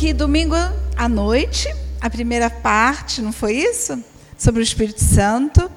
aqui 0.00 0.14
domingo 0.14 0.54
à 0.96 1.06
noite, 1.10 1.68
a 2.00 2.08
primeira 2.08 2.48
parte, 2.48 3.20
não 3.20 3.32
foi 3.32 3.56
isso? 3.56 4.02
Sobre 4.38 4.62
o 4.62 4.64
Espírito 4.64 5.04
Santo, 5.04 5.70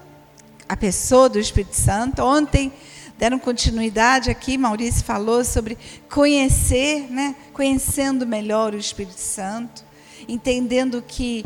a 0.70 0.78
pessoa 0.78 1.28
do 1.28 1.38
Espírito 1.38 1.76
Santo. 1.76 2.24
Ontem 2.24 2.72
deram 3.18 3.38
continuidade 3.38 4.32
aqui, 4.32 4.58
Maurício 4.58 5.04
falou 5.04 5.44
sobre 5.44 5.78
conhecer, 6.10 7.12
né? 7.12 7.36
conhecendo 7.52 8.26
melhor 8.26 8.74
o 8.74 8.78
Espírito 8.78 9.20
Santo, 9.20 9.84
entendendo 10.26 11.04
que 11.06 11.44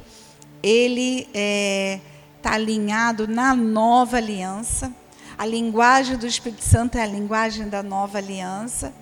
ele 0.62 1.22
está 1.22 1.32
é, 1.34 2.00
tá 2.44 2.52
alinhado 2.54 3.28
na 3.28 3.56
nova 3.56 4.18
aliança. 4.18 4.94
A 5.36 5.48
linguagem 5.48 6.16
do 6.16 6.28
Espírito 6.28 6.64
Santo 6.64 6.96
é 6.96 7.02
a 7.02 7.08
linguagem 7.08 7.70
da 7.70 7.82
nova 7.82 8.20
aliança, 8.20 8.94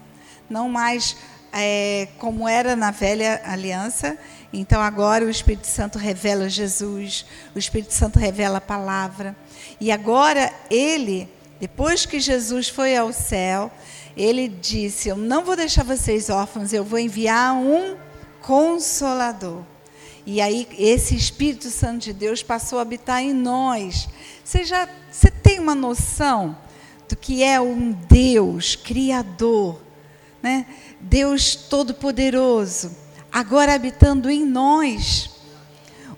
não 0.49 0.70
mais 0.70 1.17
é, 1.55 2.09
como 2.19 2.47
era 2.47 2.75
na 2.75 2.91
velha 2.91 3.41
aliança. 3.45 4.17
Então 4.51 4.81
agora 4.81 5.25
o 5.25 5.29
Espírito 5.29 5.67
Santo 5.67 5.97
revela 5.97 6.49
Jesus, 6.49 7.25
o 7.55 7.59
Espírito 7.59 7.93
Santo 7.93 8.19
revela 8.19 8.57
a 8.57 8.61
palavra. 8.61 9.35
E 9.79 9.91
agora 9.91 10.51
ele, 10.69 11.29
depois 11.59 12.05
que 12.05 12.19
Jesus 12.19 12.67
foi 12.67 12.95
ao 12.95 13.13
céu, 13.13 13.71
ele 14.15 14.47
disse: 14.47 15.09
Eu 15.09 15.17
não 15.17 15.43
vou 15.43 15.55
deixar 15.55 15.84
vocês 15.84 16.29
órfãos, 16.29 16.73
eu 16.73 16.84
vou 16.84 16.99
enviar 16.99 17.53
um 17.55 17.95
consolador. 18.41 19.63
E 20.25 20.41
aí 20.41 20.67
esse 20.77 21.15
Espírito 21.15 21.69
Santo 21.69 21.99
de 22.03 22.13
Deus 22.13 22.41
passou 22.41 22.79
a 22.79 22.81
habitar 22.81 23.21
em 23.21 23.34
nós. 23.34 24.09
Você 24.43 24.63
já 24.63 24.90
você 25.12 25.29
tem 25.31 25.59
uma 25.59 25.75
noção 25.75 26.57
do 27.07 27.15
que 27.15 27.43
é 27.43 27.62
um 27.62 27.91
Deus 27.91 28.75
criador, 28.75 29.79
né? 30.46 30.68
Deus 31.01 31.55
Todo-Poderoso, 31.55 32.96
agora 33.32 33.74
habitando 33.74 34.29
em 34.29 34.46
nós. 34.46 35.32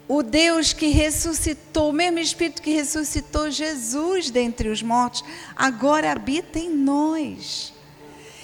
O 0.06 0.22
Deus 0.22 0.73
que 0.73 0.88
ressuscitou, 0.88 1.92
o 1.92 1.94
mesmo 1.94 2.19
Espírito 2.19 2.61
que 2.61 2.73
ressuscitou 2.73 3.50
Jesus 3.50 4.30
dentre 4.30 4.67
os 4.67 4.84
mortos, 4.84 5.23
agora 5.56 6.11
habita 6.11 6.59
em 6.59 6.69
nós. 6.69 7.73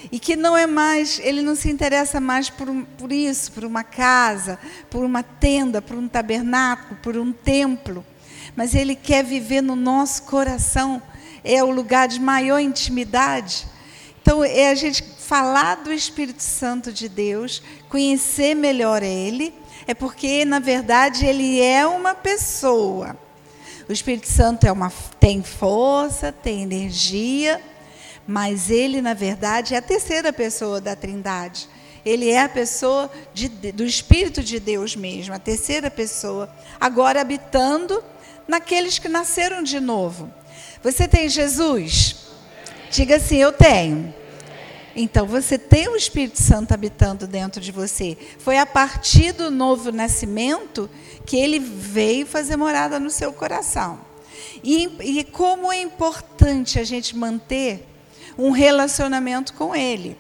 E 0.10 0.20
que 0.20 0.38
não 0.38 0.56
é 0.56 0.66
mais, 0.66 1.20
ele 1.20 1.42
não 1.42 1.54
se 1.54 1.70
interessa 1.70 2.22
mais 2.22 2.50
por, 2.50 2.68
por 2.98 3.12
isso, 3.12 3.52
por 3.52 3.66
uma 3.66 3.84
casa, 3.84 4.58
por 4.90 5.04
uma 5.04 5.22
tenda, 5.22 5.82
por 5.82 5.98
um 5.98 6.08
tabernáculo, 6.08 6.98
por 7.04 7.18
um 7.18 7.34
templo. 7.34 8.06
Mas 8.56 8.74
ele 8.74 8.96
quer 8.96 9.26
viver 9.26 9.60
no 9.60 9.76
nosso 9.76 10.24
coração. 10.24 11.02
É 11.44 11.62
o 11.62 11.72
lugar 11.72 12.08
de 12.08 12.22
maior 12.22 12.60
intimidade. 12.60 13.68
Então, 14.24 14.42
é 14.42 14.70
a 14.70 14.76
gente 14.76 15.04
falar 15.24 15.76
do 15.76 15.92
Espírito 15.92 16.44
Santo 16.44 16.92
de 16.92 17.08
Deus, 17.08 17.64
conhecer 17.90 18.54
melhor 18.54 19.02
Ele, 19.02 19.54
é 19.88 19.94
porque, 19.94 20.44
na 20.46 20.60
verdade, 20.60 21.26
Ele 21.26 21.62
é 21.62 21.86
uma 21.88 22.14
pessoa. 22.14 23.18
O 23.88 23.94
Espírito 23.94 24.30
Santo 24.30 24.66
é 24.66 24.72
uma, 24.72 24.92
tem 25.20 25.42
força, 25.42 26.32
tem 26.32 26.62
energia, 26.62 27.62
mas 28.28 28.70
Ele, 28.70 29.02
na 29.02 29.14
verdade, 29.14 29.74
é 29.74 29.78
a 29.78 29.82
terceira 29.82 30.32
pessoa 30.32 30.80
da 30.80 30.96
Trindade. 30.96 31.70
Ele 32.06 32.30
é 32.30 32.42
a 32.42 32.50
pessoa 32.50 33.10
de, 33.34 33.48
do 33.48 33.86
Espírito 33.86 34.44
de 34.44 34.60
Deus 34.60 34.94
mesmo, 34.94 35.34
a 35.34 35.40
terceira 35.40 35.90
pessoa, 35.90 36.54
agora 36.80 37.22
habitando 37.22 38.04
naqueles 38.46 39.00
que 39.00 39.08
nasceram 39.08 39.64
de 39.64 39.80
novo. 39.80 40.32
Você 40.84 41.08
tem 41.08 41.30
Jesus? 41.30 42.28
Diga 42.92 43.16
assim: 43.16 43.38
Eu 43.38 43.54
tenho. 43.54 44.14
Então 44.96 45.26
você 45.26 45.58
tem 45.58 45.88
o 45.88 45.96
Espírito 45.96 46.42
Santo 46.42 46.74
habitando 46.74 47.26
dentro 47.26 47.60
de 47.60 47.72
você. 47.72 48.18
Foi 48.38 48.58
a 48.58 48.66
partir 48.66 49.32
do 49.32 49.50
novo 49.50 49.92
nascimento 49.92 50.90
que 51.26 51.36
ele 51.36 51.58
veio 51.58 52.28
fazer 52.28 52.56
morada 52.56 53.00
no 53.00 53.10
seu 53.10 53.34
coração. 53.34 54.00
E, 54.64 55.20
e 55.20 55.24
como 55.24 55.72
é 55.72 55.82
importante 55.82 56.80
a 56.80 56.84
gente 56.84 57.16
manter 57.16 57.88
um 58.38 58.52
relacionamento 58.52 59.54
com 59.54 59.76
ele, 59.76 60.16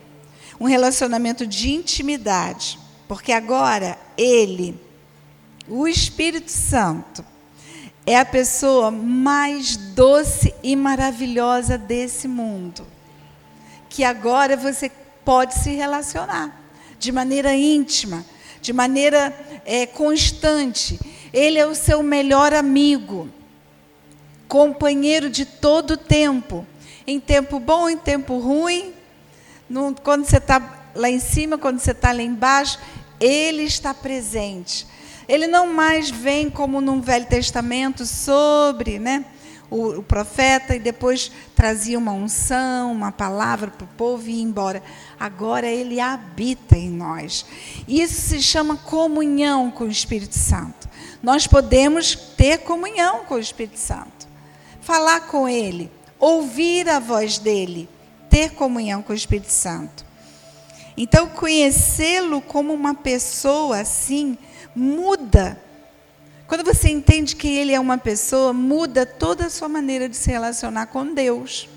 um 0.59 0.65
relacionamento 0.65 1.45
de 1.45 1.71
intimidade, 1.71 2.79
porque 3.07 3.31
agora 3.31 3.97
ele, 4.17 4.79
o 5.67 5.87
Espírito 5.87 6.51
Santo, 6.51 7.23
é 8.05 8.17
a 8.17 8.25
pessoa 8.25 8.91
mais 8.91 9.77
doce 9.77 10.53
e 10.63 10.75
maravilhosa 10.75 11.77
desse 11.77 12.27
mundo 12.27 12.92
que 13.93 14.03
agora 14.03 14.57
você 14.57 14.91
pode 15.23 15.53
se 15.53 15.69
relacionar 15.69 16.51
de 16.97 17.11
maneira 17.11 17.53
íntima, 17.53 18.25
de 18.59 18.73
maneira 18.73 19.31
é, 19.63 19.85
constante. 19.85 20.99
Ele 21.31 21.59
é 21.59 21.65
o 21.67 21.75
seu 21.75 22.01
melhor 22.01 22.55
amigo, 22.55 23.29
companheiro 24.47 25.29
de 25.29 25.45
todo 25.45 25.91
o 25.91 25.97
tempo, 25.97 26.65
em 27.05 27.19
tempo 27.19 27.59
bom, 27.59 27.87
em 27.87 27.95
tempo 27.95 28.39
ruim, 28.39 28.95
no, 29.69 29.93
quando 29.93 30.25
você 30.25 30.37
está 30.37 30.89
lá 30.95 31.07
em 31.11 31.19
cima, 31.19 31.59
quando 31.59 31.77
você 31.77 31.91
está 31.91 32.11
lá 32.11 32.23
embaixo, 32.23 32.79
ele 33.19 33.61
está 33.61 33.93
presente. 33.93 34.87
Ele 35.29 35.45
não 35.45 35.71
mais 35.71 36.09
vem 36.09 36.49
como 36.49 36.81
no 36.81 36.99
Velho 36.99 37.27
Testamento 37.27 38.07
sobre, 38.07 38.97
né? 38.97 39.23
O, 39.69 39.99
o 39.99 40.03
profeta 40.03 40.75
e 40.75 40.79
depois 40.79 41.31
trazia 41.55 41.97
uma 41.97 42.11
unção, 42.11 42.91
uma 42.91 43.11
palavra 43.11 43.71
para 43.71 43.85
o 43.85 43.87
povo 43.87 44.29
e 44.29 44.33
ia 44.33 44.43
embora. 44.43 44.83
Agora 45.19 45.67
ele 45.67 45.99
habita 45.99 46.77
em 46.77 46.89
nós. 46.89 47.45
Isso 47.87 48.29
se 48.29 48.41
chama 48.41 48.77
comunhão 48.77 49.71
com 49.71 49.85
o 49.85 49.91
Espírito 49.91 50.37
Santo. 50.37 50.89
Nós 51.21 51.47
podemos 51.47 52.15
ter 52.15 52.59
comunhão 52.59 53.25
com 53.25 53.35
o 53.35 53.39
Espírito 53.39 53.79
Santo, 53.79 54.27
falar 54.81 55.21
com 55.21 55.47
ele, 55.47 55.89
ouvir 56.19 56.89
a 56.89 56.99
voz 56.99 57.37
dele, 57.37 57.89
ter 58.29 58.51
comunhão 58.51 59.01
com 59.01 59.13
o 59.13 59.15
Espírito 59.15 59.51
Santo. 59.51 60.05
Então, 60.95 61.27
conhecê-lo 61.27 62.41
como 62.41 62.73
uma 62.73 62.93
pessoa 62.93 63.79
assim 63.79 64.37
muda 64.75 65.57
quando 66.53 66.65
você 66.65 66.87
entende 66.87 67.35
que 67.35 67.47
ele 67.47 67.73
é 67.73 67.79
uma 67.79 67.97
pessoa, 67.97 68.53
muda 68.53 69.07
toda 69.07 69.47
a 69.47 69.49
sua 69.49 69.67
maneira 69.67 70.07
de 70.07 70.15
se 70.15 70.29
relacionar 70.29 70.85
com 70.85 71.11
Deus. 71.11 71.67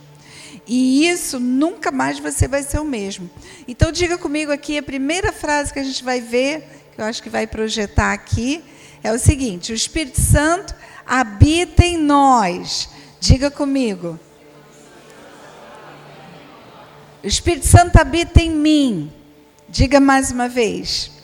E 0.66 1.09
isso 1.09 1.41
nunca 1.41 1.91
mais 1.91 2.19
você 2.19 2.47
vai 2.47 2.62
ser 2.62 2.78
o 2.78 2.84
mesmo. 2.84 3.31
Então 3.66 3.91
diga 3.91 4.19
comigo 4.19 4.53
aqui 4.53 4.76
a 4.76 4.82
primeira 4.82 5.32
frase 5.32 5.72
que 5.72 5.78
a 5.78 5.82
gente 5.82 6.04
vai 6.04 6.20
ver, 6.20 6.91
que 6.94 7.00
eu 7.00 7.06
acho 7.06 7.22
que 7.22 7.31
vai 7.31 7.47
projetar 7.47 8.12
aqui, 8.12 8.62
é 9.03 9.10
o 9.10 9.19
seguinte: 9.19 9.72
o 9.72 9.75
Espírito 9.75 10.20
Santo 10.20 10.75
habita 11.06 11.82
em 11.82 11.97
nós. 11.97 12.91
Diga 13.19 13.50
comigo. 13.50 14.20
O 17.25 17.26
Espírito 17.26 17.66
Santo 17.66 17.97
habita 17.97 18.42
em 18.42 18.50
mim. 18.50 19.10
Diga 19.70 20.00
mais 20.00 20.31
uma 20.31 20.50
vez. 20.50 21.16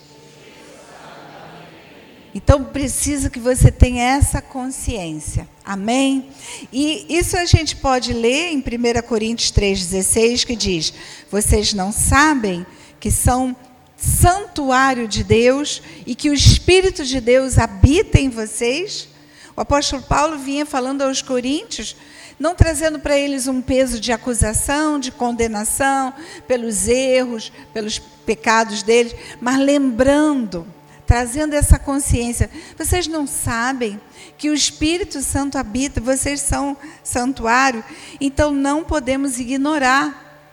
Então 2.35 2.63
precisa 2.63 3.29
que 3.29 3.39
você 3.39 3.71
tenha 3.71 4.03
essa 4.03 4.41
consciência. 4.41 5.47
Amém? 5.63 6.29
E 6.71 7.05
isso 7.09 7.37
a 7.37 7.45
gente 7.45 7.75
pode 7.75 8.11
ler 8.11 8.51
em 8.51 8.57
1 8.57 9.07
Coríntios 9.07 9.51
3,16, 9.51 10.45
que 10.45 10.55
diz: 10.55 10.93
Vocês 11.29 11.73
não 11.73 11.91
sabem 11.91 12.65
que 12.99 13.11
são 13.11 13.55
santuário 13.95 15.07
de 15.07 15.23
Deus 15.23 15.81
e 16.05 16.15
que 16.15 16.29
o 16.29 16.33
Espírito 16.33 17.05
de 17.05 17.21
Deus 17.21 17.57
habita 17.57 18.19
em 18.19 18.29
vocês? 18.29 19.07
O 19.55 19.61
apóstolo 19.61 20.01
Paulo 20.01 20.39
vinha 20.39 20.65
falando 20.65 21.03
aos 21.03 21.21
coríntios, 21.21 21.95
não 22.39 22.55
trazendo 22.55 22.97
para 22.97 23.15
eles 23.15 23.47
um 23.47 23.61
peso 23.61 23.99
de 23.99 24.11
acusação, 24.11 24.99
de 24.99 25.11
condenação 25.11 26.11
pelos 26.47 26.87
erros, 26.87 27.51
pelos 27.71 27.99
pecados 27.99 28.81
deles, 28.81 29.15
mas 29.39 29.59
lembrando 29.59 30.65
trazendo 31.13 31.53
essa 31.53 31.77
consciência. 31.77 32.49
Vocês 32.75 33.05
não 33.05 33.27
sabem 33.27 34.01
que 34.35 34.49
o 34.49 34.53
Espírito 34.55 35.21
Santo 35.21 35.59
habita, 35.59 36.01
vocês 36.01 36.41
são 36.41 36.75
santuário, 37.03 37.83
então 38.19 38.51
não 38.51 38.83
podemos 38.83 39.39
ignorar 39.39 40.49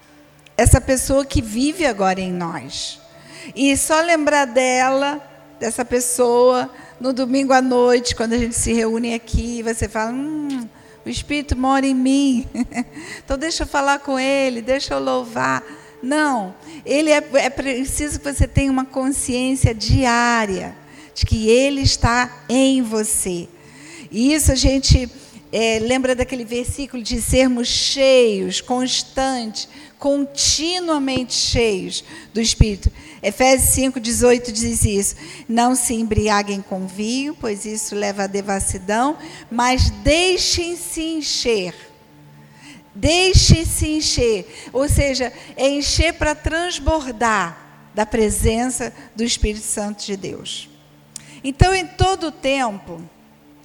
essa 0.58 0.78
pessoa 0.78 1.24
que 1.24 1.40
vive 1.40 1.86
agora 1.86 2.20
em 2.20 2.30
nós. 2.30 3.00
E 3.56 3.74
só 3.74 4.02
lembrar 4.02 4.44
dela, 4.44 5.26
dessa 5.58 5.82
pessoa, 5.82 6.70
no 7.00 7.14
domingo 7.14 7.54
à 7.54 7.62
noite, 7.62 8.14
quando 8.14 8.34
a 8.34 8.38
gente 8.38 8.54
se 8.54 8.74
reúne 8.74 9.14
aqui, 9.14 9.62
você 9.62 9.88
fala: 9.88 10.12
hum, 10.12 10.68
o 11.06 11.08
Espírito 11.08 11.56
mora 11.56 11.86
em 11.86 11.94
mim. 11.94 12.46
então 13.24 13.38
deixa 13.38 13.62
eu 13.62 13.66
falar 13.66 14.00
com 14.00 14.18
ele, 14.18 14.60
deixa 14.60 14.92
eu 14.92 15.00
louvar. 15.02 15.64
Não, 16.02 16.54
ele 16.84 17.10
é, 17.10 17.22
é 17.34 17.50
preciso 17.50 18.18
que 18.18 18.32
você 18.32 18.48
tenha 18.48 18.72
uma 18.72 18.84
consciência 18.84 19.74
diária 19.74 20.74
de 21.14 21.26
que 21.26 21.48
ele 21.48 21.82
está 21.82 22.44
em 22.48 22.80
você. 22.82 23.48
E 24.10 24.32
isso 24.32 24.50
a 24.50 24.54
gente 24.54 25.10
é, 25.52 25.78
lembra 25.80 26.14
daquele 26.14 26.44
versículo 26.44 27.02
de 27.02 27.20
sermos 27.20 27.68
cheios, 27.68 28.60
constantes, 28.60 29.68
continuamente 29.98 31.34
cheios 31.34 32.02
do 32.32 32.40
Espírito. 32.40 32.90
Efésios 33.22 33.70
5, 33.74 34.00
18 34.00 34.52
diz 34.52 34.84
isso. 34.84 35.16
Não 35.48 35.74
se 35.74 35.94
embriaguem 35.94 36.62
com 36.62 36.86
vinho, 36.86 37.36
pois 37.38 37.64
isso 37.64 37.94
leva 37.94 38.24
à 38.24 38.26
devassidão, 38.26 39.18
mas 39.50 39.90
deixem-se 39.90 41.02
encher. 41.02 41.89
Deixem-se 43.00 43.86
encher. 43.86 44.68
Ou 44.74 44.86
seja, 44.86 45.32
é 45.56 45.66
encher 45.70 46.12
para 46.12 46.34
transbordar 46.34 47.90
da 47.94 48.04
presença 48.04 48.92
do 49.16 49.24
Espírito 49.24 49.64
Santo 49.64 50.04
de 50.04 50.18
Deus. 50.18 50.68
Então, 51.42 51.74
em 51.74 51.86
todo 51.86 52.26
o 52.26 52.32
tempo, 52.32 53.00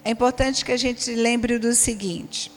é 0.06 0.12
importante 0.12 0.64
que 0.64 0.72
a 0.72 0.78
gente 0.78 1.14
lembre 1.14 1.60
do 1.60 1.76
seguinte: 1.76 2.50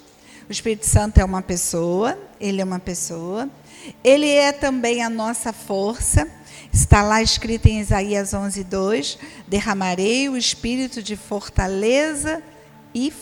o 0.49 0.53
Espírito 0.53 0.87
Santo 0.87 1.19
é 1.19 1.25
uma 1.25 1.43
pessoa, 1.43 2.17
ele 2.41 2.61
é 2.61 2.65
uma 2.65 2.79
pessoa, 2.79 3.51
ele 4.05 4.31
é 4.31 4.53
também 4.53 5.03
a 5.03 5.11
nossa 5.11 5.53
força. 5.53 6.31
Está 6.73 7.03
lá 7.03 7.21
escrito 7.21 7.67
em 7.67 7.81
Isaías 7.81 8.33
11, 8.33 8.63
2: 8.63 9.19
Derramarei 9.49 10.29
o 10.29 10.37
espírito 10.37 11.03
de 11.03 11.17
fortaleza 11.17 12.41
e 12.95 13.13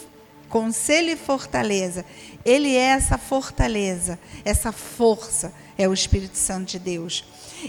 conselho 0.48 1.10
e 1.10 1.16
fortaleza. 1.16 2.04
Ele 2.46 2.76
é 2.76 2.92
essa 2.92 3.18
fortaleza, 3.18 4.18
essa 4.44 4.70
força, 4.70 5.52
é 5.76 5.88
o 5.88 5.92
Espírito 5.92 6.38
Santo 6.38 6.70
de 6.70 6.78
Deus. 6.78 7.24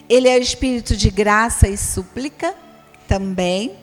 Ele 0.07 0.29
é 0.29 0.37
o 0.37 0.41
espírito 0.41 0.95
de 0.95 1.09
graça 1.09 1.67
e 1.67 1.75
súplica 1.75 2.53
também. 3.07 3.75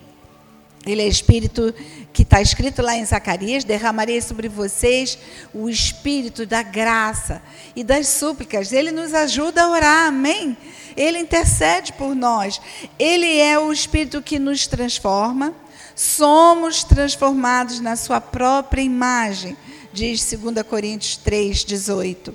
Ele 0.87 1.03
é 1.03 1.09
espírito 1.09 1.75
que 2.13 2.23
está 2.23 2.41
escrito 2.41 2.83
lá 2.83 2.95
em 2.95 3.05
Zacarias: 3.05 3.65
derramarei 3.65 4.21
sobre 4.21 4.49
vocês 4.49 5.19
o 5.53 5.69
espírito 5.69 6.47
da 6.47 6.63
graça 6.63 7.43
e 7.75 7.83
das 7.83 8.07
súplicas. 8.09 8.73
Ele 8.73 8.91
nos 8.91 9.15
ajuda 9.15 9.63
a 9.63 9.71
orar, 9.71 10.09
amém? 10.09 10.57
Ele 10.97 11.19
intercede 11.19 11.93
por 11.95 12.15
nós. 12.15 12.61
Ele 12.99 13.41
é 13.41 13.59
o 13.59 13.73
espírito 13.73 14.23
que 14.23 14.39
nos 14.39 14.67
transforma. 14.67 15.55
Somos 15.97 16.85
transformados 16.85 17.81
na 17.81 17.97
sua 17.97 18.21
própria 18.21 18.83
imagem, 18.83 19.57
diz 19.95 20.29
2 20.35 20.67
Coríntios 20.67 21.17
3, 21.19 21.65
18. 21.65 22.35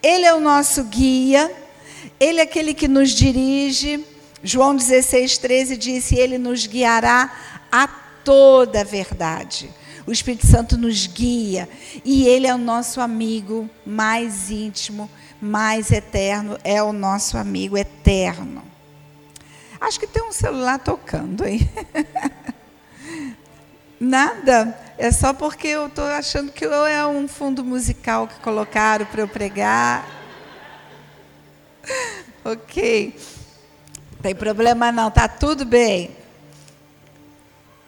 Ele 0.00 0.24
é 0.24 0.32
o 0.32 0.40
nosso 0.40 0.84
guia, 0.84 1.52
ele 2.18 2.38
é 2.38 2.44
aquele 2.44 2.72
que 2.72 2.86
nos 2.86 3.10
dirige. 3.10 4.06
João 4.42 4.76
16, 4.76 5.36
13 5.38 5.76
disse: 5.76 6.14
Ele 6.16 6.38
nos 6.38 6.66
guiará 6.66 7.30
a 7.70 7.88
toda 7.88 8.80
a 8.80 8.84
verdade. 8.84 9.68
O 10.06 10.12
Espírito 10.12 10.46
Santo 10.46 10.78
nos 10.78 11.06
guia 11.06 11.68
e 12.04 12.26
ele 12.26 12.46
é 12.46 12.54
o 12.54 12.58
nosso 12.58 13.00
amigo 13.00 13.68
mais 13.84 14.50
íntimo, 14.50 15.10
mais 15.40 15.90
eterno, 15.90 16.58
é 16.64 16.82
o 16.82 16.92
nosso 16.92 17.36
amigo 17.36 17.76
eterno. 17.76 18.62
Acho 19.80 19.98
que 19.98 20.06
tem 20.06 20.22
um 20.22 20.32
celular 20.32 20.78
tocando 20.78 21.44
aí. 21.44 21.68
Nada, 23.98 24.76
é 24.98 25.10
só 25.10 25.32
porque 25.32 25.68
eu 25.68 25.86
estou 25.86 26.04
achando 26.04 26.52
que 26.52 26.64
é 26.64 27.06
um 27.06 27.26
fundo 27.26 27.64
musical 27.64 28.28
que 28.28 28.38
colocaram 28.40 29.06
para 29.06 29.22
eu 29.22 29.28
pregar. 29.28 30.06
ok. 32.44 33.16
Tem 34.22 34.34
problema 34.34 34.92
não, 34.92 35.10
tá 35.10 35.26
tudo 35.26 35.64
bem. 35.64 36.16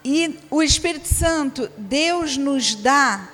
E 0.03 0.39
o 0.51 0.61
Espírito 0.61 1.07
Santo, 1.07 1.69
Deus 1.77 2.37
nos 2.37 2.75
dá 2.75 3.29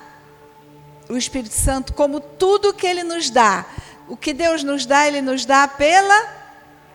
o 1.08 1.16
Espírito 1.16 1.54
Santo 1.54 1.92
como 1.92 2.20
tudo 2.20 2.72
que 2.72 2.86
ele 2.86 3.02
nos 3.02 3.28
dá. 3.28 3.66
O 4.08 4.16
que 4.16 4.32
Deus 4.32 4.62
nos 4.62 4.86
dá, 4.86 5.06
ele 5.06 5.20
nos 5.20 5.44
dá 5.44 5.68
pela 5.68 6.42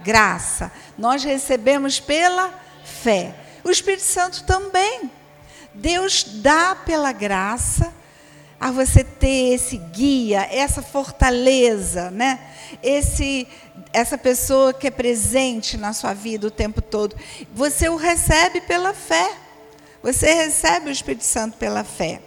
graça. 0.01 0.71
Nós 0.97 1.23
recebemos 1.23 1.99
pela 1.99 2.53
fé. 2.83 3.35
O 3.63 3.69
Espírito 3.69 4.03
Santo 4.03 4.43
também. 4.43 5.11
Deus 5.77 6.23
dá 6.41 6.75
pela 6.75 7.11
graça 7.11 7.93
a 8.59 8.71
você 8.71 9.03
ter 9.03 9.53
esse 9.53 9.77
guia, 9.77 10.47
essa 10.51 10.81
fortaleza, 10.81 12.09
né? 12.09 12.39
Esse 12.81 13.47
essa 13.93 14.17
pessoa 14.17 14.73
que 14.73 14.87
é 14.87 14.91
presente 14.91 15.77
na 15.77 15.93
sua 15.93 16.13
vida 16.13 16.47
o 16.47 16.51
tempo 16.51 16.81
todo. 16.81 17.15
Você 17.53 17.89
o 17.89 17.95
recebe 17.95 18.61
pela 18.61 18.93
fé. 18.93 19.31
Você 20.03 20.33
recebe 20.33 20.89
o 20.89 20.91
Espírito 20.91 21.23
Santo 21.23 21.57
pela 21.57 21.83
fé. 21.83 22.21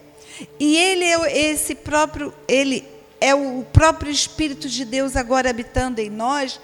E 0.59 0.77
ele 0.77 1.05
é 1.05 1.51
esse 1.51 1.75
próprio, 1.75 2.33
ele 2.49 2.85
é 3.21 3.35
o 3.35 3.65
próprio 3.73 4.11
Espírito 4.11 4.69
de 4.69 4.85
Deus 4.85 5.17
agora 5.17 5.51
habitando 5.51 6.01
em 6.01 6.09
nós 6.09 6.61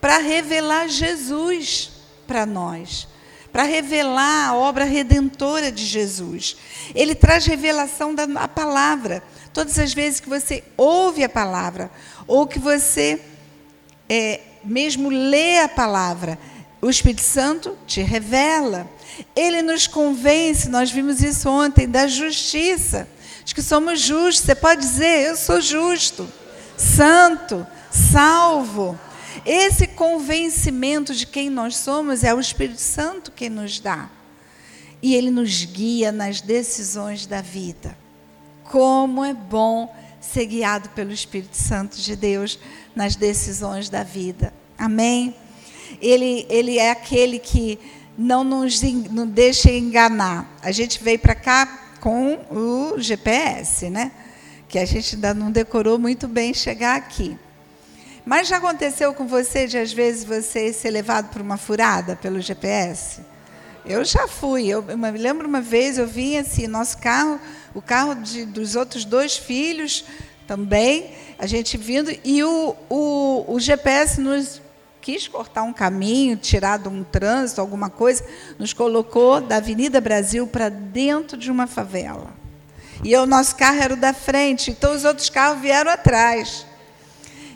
para 0.00 0.18
revelar 0.18 0.88
Jesus 0.88 1.92
para 2.26 2.44
nós, 2.44 3.06
para 3.52 3.64
revelar 3.64 4.48
a 4.48 4.54
obra 4.54 4.84
redentora 4.84 5.70
de 5.70 5.84
Jesus. 5.84 6.56
Ele 6.94 7.14
traz 7.14 7.44
revelação 7.44 8.14
da 8.14 8.48
palavra. 8.48 9.22
Todas 9.52 9.78
as 9.78 9.92
vezes 9.92 10.20
que 10.20 10.28
você 10.28 10.64
ouve 10.76 11.22
a 11.22 11.28
palavra, 11.28 11.90
ou 12.26 12.46
que 12.46 12.58
você 12.58 13.20
é, 14.08 14.40
mesmo 14.64 15.10
lê 15.10 15.58
a 15.58 15.68
palavra, 15.68 16.38
o 16.80 16.88
Espírito 16.88 17.20
Santo 17.20 17.76
te 17.86 18.00
revela. 18.00 18.90
Ele 19.36 19.60
nos 19.60 19.86
convence, 19.86 20.70
nós 20.70 20.90
vimos 20.90 21.20
isso 21.20 21.48
ontem, 21.50 21.86
da 21.86 22.06
justiça. 22.06 23.06
De 23.44 23.54
que 23.54 23.62
somos 23.62 24.00
justos. 24.00 24.46
Você 24.46 24.54
pode 24.54 24.80
dizer, 24.80 25.28
eu 25.28 25.36
sou 25.36 25.60
justo, 25.60 26.26
santo, 26.76 27.66
salvo. 27.90 28.98
Esse 29.44 29.86
convencimento 29.86 31.14
de 31.14 31.26
quem 31.26 31.50
nós 31.50 31.76
somos 31.76 32.24
é 32.24 32.34
o 32.34 32.40
Espírito 32.40 32.80
Santo 32.80 33.32
que 33.32 33.48
nos 33.48 33.80
dá. 33.80 34.10
E 35.02 35.14
ele 35.14 35.30
nos 35.30 35.64
guia 35.64 36.12
nas 36.12 36.40
decisões 36.40 37.26
da 37.26 37.40
vida. 37.40 37.96
Como 38.64 39.24
é 39.24 39.34
bom 39.34 39.92
ser 40.20 40.46
guiado 40.46 40.88
pelo 40.90 41.12
Espírito 41.12 41.56
Santo 41.56 41.96
de 41.96 42.14
Deus 42.14 42.58
nas 42.94 43.16
decisões 43.16 43.88
da 43.88 44.04
vida. 44.04 44.54
Amém? 44.78 45.34
Ele, 46.00 46.46
ele 46.48 46.78
é 46.78 46.90
aquele 46.90 47.38
que 47.38 47.78
não 48.16 48.44
nos 48.44 48.80
deixa 49.28 49.70
enganar. 49.70 50.56
A 50.62 50.70
gente 50.70 51.02
veio 51.02 51.18
para 51.18 51.34
cá 51.34 51.96
com 52.00 52.34
o 52.50 53.00
GPS, 53.00 53.90
né? 53.90 54.12
Que 54.68 54.78
a 54.78 54.84
gente 54.84 55.16
ainda 55.16 55.34
não 55.34 55.50
decorou 55.50 55.98
muito 55.98 56.28
bem 56.28 56.54
chegar 56.54 56.96
aqui. 56.96 57.36
Mas 58.24 58.46
já 58.46 58.58
aconteceu 58.58 59.12
com 59.12 59.26
você 59.26 59.66
de 59.66 59.76
às 59.76 59.92
vezes 59.92 60.24
você 60.24 60.72
ser 60.72 60.90
levado 60.90 61.30
por 61.30 61.42
uma 61.42 61.56
furada 61.56 62.14
pelo 62.14 62.40
GPS? 62.40 63.20
Eu 63.84 64.04
já 64.04 64.28
fui. 64.28 64.68
Eu, 64.68 64.82
me 64.82 65.10
lembro 65.12 65.48
uma 65.48 65.60
vez 65.60 65.98
eu 65.98 66.06
vim 66.06 66.36
assim, 66.36 66.68
nosso 66.68 66.98
carro, 66.98 67.40
o 67.74 67.82
carro 67.82 68.14
de, 68.14 68.44
dos 68.44 68.76
outros 68.76 69.04
dois 69.04 69.36
filhos 69.36 70.04
também, 70.46 71.10
a 71.38 71.46
gente 71.46 71.76
vindo 71.76 72.12
e 72.24 72.44
o, 72.44 72.76
o, 72.88 73.44
o 73.48 73.58
GPS 73.58 74.20
nos 74.20 74.60
quis 75.00 75.26
cortar 75.26 75.64
um 75.64 75.72
caminho, 75.72 76.36
tirar 76.36 76.78
de 76.78 76.88
um 76.88 77.02
trânsito, 77.02 77.60
alguma 77.60 77.90
coisa, 77.90 78.24
nos 78.56 78.72
colocou 78.72 79.40
da 79.40 79.56
Avenida 79.56 80.00
Brasil 80.00 80.46
para 80.46 80.68
dentro 80.68 81.36
de 81.36 81.50
uma 81.50 81.66
favela. 81.66 82.32
E 83.02 83.16
o 83.16 83.26
nosso 83.26 83.56
carro 83.56 83.80
era 83.80 83.94
o 83.94 83.96
da 83.96 84.14
frente, 84.14 84.70
então 84.70 84.94
os 84.94 85.04
outros 85.04 85.28
carros 85.28 85.60
vieram 85.60 85.90
atrás. 85.90 86.64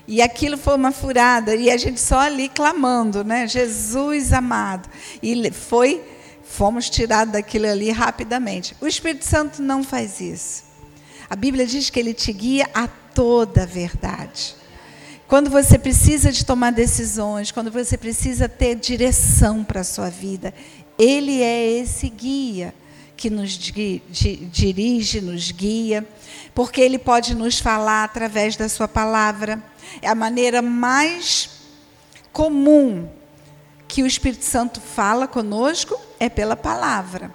E 0.08 0.22
aquilo 0.22 0.56
foi 0.56 0.76
uma 0.76 0.92
furada, 0.92 1.54
e 1.54 1.70
a 1.70 1.76
gente 1.76 2.00
só 2.00 2.20
ali 2.20 2.48
clamando, 2.48 3.24
né? 3.24 3.46
Jesus 3.48 4.32
amado. 4.32 4.88
E 5.22 5.50
foi, 5.50 6.00
fomos 6.44 6.88
tirados 6.88 7.32
daquilo 7.32 7.66
ali 7.66 7.90
rapidamente. 7.90 8.76
O 8.80 8.86
Espírito 8.86 9.24
Santo 9.24 9.60
não 9.60 9.82
faz 9.82 10.20
isso. 10.20 10.64
A 11.28 11.34
Bíblia 11.34 11.66
diz 11.66 11.90
que 11.90 11.98
ele 11.98 12.14
te 12.14 12.32
guia 12.32 12.68
a 12.72 12.86
toda 12.86 13.64
a 13.64 13.66
verdade. 13.66 14.54
Quando 15.26 15.50
você 15.50 15.76
precisa 15.76 16.30
de 16.30 16.44
tomar 16.44 16.70
decisões, 16.70 17.50
quando 17.50 17.70
você 17.70 17.96
precisa 17.98 18.48
ter 18.48 18.76
direção 18.76 19.64
para 19.64 19.80
a 19.80 19.84
sua 19.84 20.08
vida, 20.08 20.54
Ele 20.96 21.42
é 21.42 21.68
esse 21.68 22.08
guia 22.08 22.72
que 23.16 23.28
nos 23.28 23.50
dirige, 23.50 25.20
nos 25.20 25.50
guia, 25.50 26.06
porque 26.54 26.80
Ele 26.80 26.98
pode 26.98 27.34
nos 27.34 27.58
falar 27.58 28.04
através 28.04 28.56
da 28.56 28.68
Sua 28.68 28.88
palavra. 28.88 29.62
É 30.00 30.08
a 30.08 30.14
maneira 30.14 30.62
mais 30.62 31.50
comum 32.32 33.08
que 33.88 34.02
o 34.02 34.06
Espírito 34.06 34.44
Santo 34.44 34.80
fala 34.80 35.26
conosco 35.26 35.98
é 36.18 36.28
pela 36.28 36.56
palavra, 36.56 37.32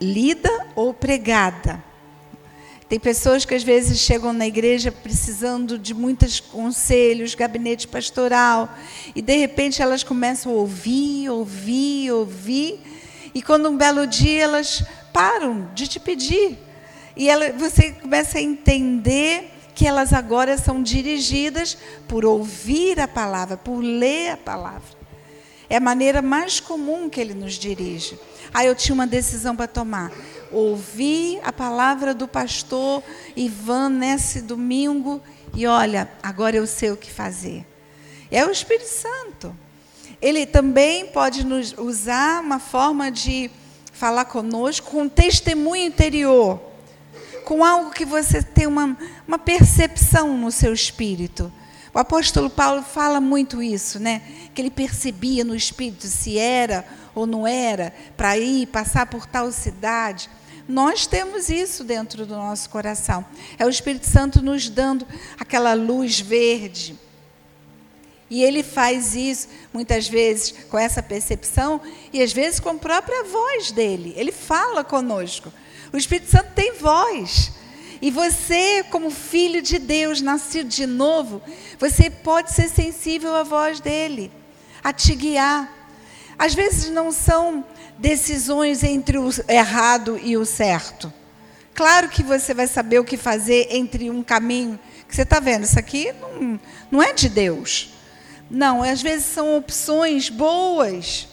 lida 0.00 0.50
ou 0.74 0.92
pregada. 0.92 1.82
Tem 2.88 3.00
pessoas 3.00 3.44
que 3.46 3.54
às 3.54 3.62
vezes 3.62 4.00
chegam 4.00 4.34
na 4.34 4.46
igreja 4.46 4.92
precisando 4.92 5.78
de 5.78 5.94
muitos 5.94 6.40
conselhos, 6.40 7.34
gabinete 7.34 7.88
pastoral, 7.88 8.68
e 9.14 9.22
de 9.22 9.34
repente 9.36 9.80
elas 9.80 10.02
começam 10.02 10.52
a 10.52 10.56
ouvir, 10.56 11.30
ouvir, 11.30 12.10
ouvir, 12.10 12.80
e 13.34 13.40
quando 13.40 13.68
um 13.68 13.76
belo 13.76 14.06
dia 14.06 14.42
elas 14.42 14.84
param 15.10 15.70
de 15.74 15.88
te 15.88 15.98
pedir. 15.98 16.58
E 17.16 17.28
ela, 17.28 17.52
você 17.52 17.92
começa 17.92 18.38
a 18.38 18.42
entender 18.42 19.50
que 19.74 19.86
elas 19.86 20.12
agora 20.12 20.58
são 20.58 20.82
dirigidas 20.82 21.76
por 22.06 22.24
ouvir 22.24 23.00
a 23.00 23.08
palavra, 23.08 23.56
por 23.56 23.80
ler 23.80 24.30
a 24.30 24.36
palavra. 24.36 25.02
É 25.68 25.76
a 25.76 25.80
maneira 25.80 26.20
mais 26.20 26.60
comum 26.60 27.08
que 27.08 27.20
ele 27.20 27.32
nos 27.32 27.54
dirige. 27.54 28.18
Aí 28.52 28.66
eu 28.66 28.74
tinha 28.74 28.94
uma 28.94 29.06
decisão 29.06 29.56
para 29.56 29.66
tomar. 29.66 30.12
Ouvi 30.50 31.40
a 31.42 31.52
palavra 31.52 32.12
do 32.12 32.28
pastor 32.28 33.02
Ivan 33.34 33.88
nesse 33.88 34.42
domingo 34.42 35.22
e 35.54 35.66
olha, 35.66 36.10
agora 36.22 36.56
eu 36.56 36.66
sei 36.66 36.90
o 36.90 36.96
que 36.96 37.10
fazer. 37.10 37.66
É 38.30 38.44
o 38.44 38.50
Espírito 38.50 38.88
Santo. 38.88 39.56
Ele 40.20 40.46
também 40.46 41.06
pode 41.06 41.44
nos 41.44 41.74
usar 41.76 42.40
uma 42.40 42.58
forma 42.58 43.10
de 43.10 43.50
falar 43.92 44.24
conosco 44.26 44.90
com 44.90 45.02
um 45.02 45.08
testemunho 45.08 45.86
interior, 45.86 46.60
com 47.44 47.64
algo 47.64 47.90
que 47.90 48.04
você 48.04 48.42
tem 48.42 48.66
uma, 48.66 48.96
uma 49.26 49.38
percepção 49.38 50.36
no 50.36 50.50
seu 50.50 50.72
espírito. 50.72 51.52
O 51.94 51.98
apóstolo 51.98 52.48
Paulo 52.48 52.82
fala 52.82 53.20
muito 53.20 53.62
isso, 53.62 53.98
né? 53.98 54.22
Que 54.54 54.62
ele 54.62 54.70
percebia 54.70 55.44
no 55.44 55.54
espírito 55.54 56.06
se 56.06 56.38
era 56.38 56.86
ou 57.14 57.26
não 57.26 57.46
era 57.46 57.94
para 58.16 58.38
ir 58.38 58.66
passar 58.66 59.06
por 59.06 59.26
tal 59.26 59.52
cidade. 59.52 60.30
Nós 60.66 61.06
temos 61.06 61.50
isso 61.50 61.84
dentro 61.84 62.24
do 62.24 62.34
nosso 62.34 62.70
coração. 62.70 63.24
É 63.58 63.66
o 63.66 63.68
Espírito 63.68 64.06
Santo 64.06 64.40
nos 64.40 64.68
dando 64.68 65.06
aquela 65.38 65.74
luz 65.74 66.20
verde. 66.20 66.98
E 68.30 68.42
ele 68.42 68.62
faz 68.62 69.14
isso 69.14 69.48
muitas 69.74 70.08
vezes 70.08 70.54
com 70.70 70.78
essa 70.78 71.02
percepção 71.02 71.82
e 72.10 72.22
às 72.22 72.32
vezes 72.32 72.58
com 72.58 72.70
a 72.70 72.74
própria 72.74 73.24
voz 73.24 73.70
dele. 73.70 74.14
Ele 74.16 74.32
fala 74.32 74.82
conosco. 74.82 75.52
O 75.92 75.96
Espírito 75.96 76.30
Santo 76.30 76.52
tem 76.54 76.74
voz. 76.74 77.52
E 78.00 78.10
você, 78.10 78.84
como 78.90 79.10
filho 79.10 79.62
de 79.62 79.78
Deus, 79.78 80.20
nascido 80.20 80.68
de 80.68 80.86
novo, 80.86 81.40
você 81.78 82.10
pode 82.10 82.52
ser 82.52 82.68
sensível 82.68 83.36
à 83.36 83.44
voz 83.44 83.78
dele, 83.78 84.32
a 84.82 84.92
te 84.92 85.14
guiar. 85.14 85.72
Às 86.36 86.54
vezes 86.54 86.90
não 86.90 87.12
são 87.12 87.64
decisões 87.98 88.82
entre 88.82 89.18
o 89.18 89.30
errado 89.48 90.18
e 90.20 90.36
o 90.36 90.44
certo. 90.44 91.12
Claro 91.74 92.08
que 92.08 92.22
você 92.22 92.52
vai 92.52 92.66
saber 92.66 92.98
o 92.98 93.04
que 93.04 93.16
fazer 93.16 93.68
entre 93.70 94.10
um 94.10 94.22
caminho 94.22 94.78
que 95.08 95.14
você 95.14 95.22
está 95.22 95.38
vendo. 95.38 95.64
Isso 95.64 95.78
aqui 95.78 96.12
não, 96.20 96.60
não 96.90 97.02
é 97.02 97.12
de 97.12 97.28
Deus. 97.28 97.90
Não, 98.50 98.82
às 98.82 99.00
vezes 99.00 99.26
são 99.26 99.56
opções 99.56 100.28
boas. 100.28 101.28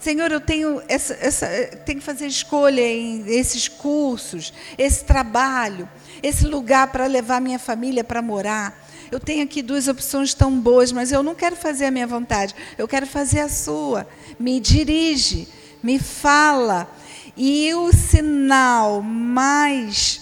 Senhor, 0.00 0.30
eu 0.30 0.40
tenho, 0.40 0.80
essa, 0.88 1.14
essa, 1.20 1.46
tenho 1.84 1.98
que 1.98 2.04
fazer 2.04 2.26
escolha 2.26 2.80
em 2.80 3.24
esses 3.26 3.66
cursos, 3.66 4.52
esse 4.76 5.04
trabalho, 5.04 5.88
esse 6.22 6.46
lugar 6.46 6.92
para 6.92 7.06
levar 7.06 7.40
minha 7.40 7.58
família 7.58 8.04
para 8.04 8.22
morar. 8.22 8.86
Eu 9.10 9.18
tenho 9.18 9.42
aqui 9.42 9.60
duas 9.60 9.88
opções 9.88 10.34
tão 10.34 10.58
boas, 10.60 10.92
mas 10.92 11.10
eu 11.10 11.22
não 11.22 11.34
quero 11.34 11.56
fazer 11.56 11.86
a 11.86 11.90
minha 11.90 12.06
vontade, 12.06 12.54
eu 12.76 12.86
quero 12.86 13.06
fazer 13.06 13.40
a 13.40 13.48
sua. 13.48 14.06
Me 14.38 14.60
dirige, 14.60 15.48
me 15.82 15.98
fala. 15.98 16.88
E 17.36 17.72
o 17.74 17.92
sinal 17.92 19.02
mais 19.02 20.20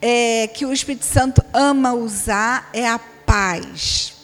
é, 0.00 0.48
que 0.48 0.66
o 0.66 0.72
Espírito 0.72 1.04
Santo 1.04 1.44
ama 1.52 1.92
usar 1.92 2.68
é 2.72 2.88
a 2.88 2.98
paz. 2.98 4.14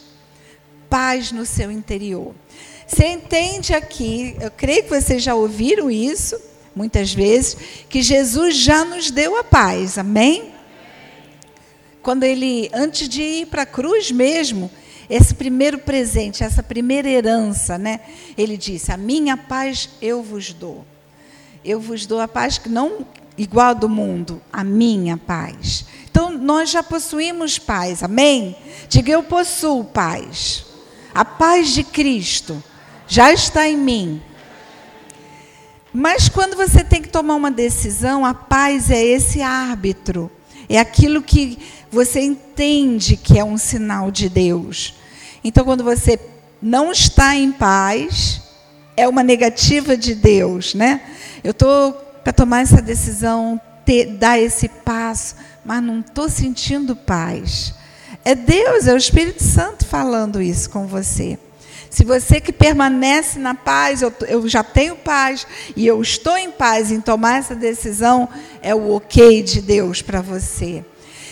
Paz 0.89 1.31
no 1.31 1.45
seu 1.45 1.71
interior. 1.71 2.33
Você 2.89 3.05
entende 3.05 3.71
aqui, 3.71 4.35
eu 4.41 4.49
creio 4.49 4.83
que 4.83 4.89
vocês 4.89 5.21
já 5.21 5.35
ouviram 5.35 5.91
isso 5.91 6.35
muitas 6.75 7.13
vezes, 7.13 7.55
que 7.87 8.01
Jesus 8.01 8.55
já 8.55 8.83
nos 8.83 9.11
deu 9.11 9.37
a 9.37 9.43
paz, 9.43 9.99
amém? 9.99 10.51
Quando 12.01 12.23
ele, 12.23 12.67
antes 12.73 13.07
de 13.07 13.21
ir 13.21 13.45
para 13.45 13.61
a 13.61 13.65
cruz 13.65 14.09
mesmo, 14.09 14.71
esse 15.07 15.35
primeiro 15.35 15.77
presente, 15.77 16.43
essa 16.43 16.63
primeira 16.63 17.07
herança, 17.07 17.77
né? 17.77 17.99
Ele 18.35 18.57
disse: 18.57 18.91
A 18.91 18.97
minha 18.97 19.37
paz 19.37 19.89
eu 20.01 20.23
vos 20.23 20.51
dou. 20.51 20.83
Eu 21.63 21.79
vos 21.79 22.07
dou 22.07 22.19
a 22.19 22.27
paz 22.27 22.57
que 22.57 22.69
não 22.69 23.05
igual 23.37 23.75
do 23.75 23.87
mundo, 23.87 24.41
a 24.51 24.63
minha 24.63 25.15
paz. 25.15 25.85
Então 26.09 26.31
nós 26.31 26.71
já 26.71 26.81
possuímos 26.81 27.59
paz, 27.59 28.01
amém? 28.01 28.55
Diga 28.87 29.11
eu 29.11 29.21
possuo 29.21 29.83
paz. 29.83 30.65
A 31.13 31.23
paz 31.23 31.69
de 31.69 31.83
Cristo 31.83 32.63
já 33.09 33.33
está 33.33 33.67
em 33.67 33.75
mim. 33.75 34.21
Mas 35.91 36.29
quando 36.29 36.55
você 36.55 36.83
tem 36.83 37.01
que 37.01 37.09
tomar 37.09 37.35
uma 37.35 37.49
decisão, 37.49 38.23
a 38.23 38.35
paz 38.35 38.91
é 38.91 39.03
esse 39.03 39.41
árbitro. 39.41 40.31
É 40.69 40.77
aquilo 40.77 41.23
que 41.23 41.57
você 41.91 42.21
entende 42.21 43.17
que 43.17 43.39
é 43.39 43.43
um 43.43 43.57
sinal 43.57 44.11
de 44.11 44.29
Deus. 44.29 44.93
Então, 45.43 45.65
quando 45.65 45.83
você 45.83 46.19
não 46.61 46.91
está 46.91 47.35
em 47.35 47.51
paz, 47.51 48.43
é 48.95 49.07
uma 49.07 49.23
negativa 49.23 49.97
de 49.97 50.13
Deus, 50.13 50.75
né? 50.75 51.01
Eu 51.43 51.51
estou 51.51 51.93
para 52.23 52.31
tomar 52.31 52.61
essa 52.61 52.81
decisão, 52.81 53.59
ter, 53.83 54.05
dar 54.05 54.39
esse 54.39 54.69
passo, 54.69 55.35
mas 55.65 55.81
não 55.81 56.01
estou 56.01 56.29
sentindo 56.29 56.95
paz. 56.95 57.73
É 58.23 58.35
Deus, 58.35 58.85
é 58.85 58.93
o 58.93 58.97
Espírito 58.97 59.43
Santo 59.43 59.83
falando 59.85 60.39
isso 60.39 60.69
com 60.69 60.85
você. 60.85 61.39
Se 61.89 62.03
você 62.03 62.39
que 62.39 62.53
permanece 62.53 63.39
na 63.39 63.55
paz, 63.55 64.01
eu, 64.01 64.13
eu, 64.27 64.47
já 64.47 64.63
tenho 64.63 64.95
paz 64.95 65.47
e 65.75 65.87
eu 65.87 65.99
estou 66.01 66.37
em 66.37 66.51
paz 66.51 66.91
em 66.91 67.01
tomar 67.01 67.39
essa 67.39 67.55
decisão, 67.55 68.29
é 68.61 68.75
o 68.75 68.91
ok 68.91 69.41
de 69.41 69.59
Deus 69.59 70.01
para 70.01 70.21
você. 70.21 70.85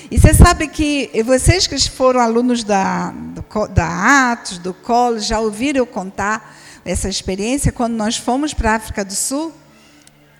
E 0.09 0.17
você 0.17 0.33
sabe 0.33 0.67
que 0.67 1.11
vocês 1.23 1.67
que 1.67 1.77
foram 1.89 2.19
alunos 2.19 2.63
da, 2.63 3.11
do, 3.11 3.67
da 3.67 4.31
Atos, 4.31 4.57
do 4.57 4.73
Colo, 4.73 5.19
já 5.19 5.39
ouviram 5.39 5.79
eu 5.79 5.85
contar 5.85 6.57
essa 6.83 7.07
experiência 7.07 7.71
quando 7.71 7.93
nós 7.93 8.17
fomos 8.17 8.53
para 8.53 8.71
a 8.71 8.75
África 8.75 9.05
do 9.05 9.13
Sul? 9.13 9.53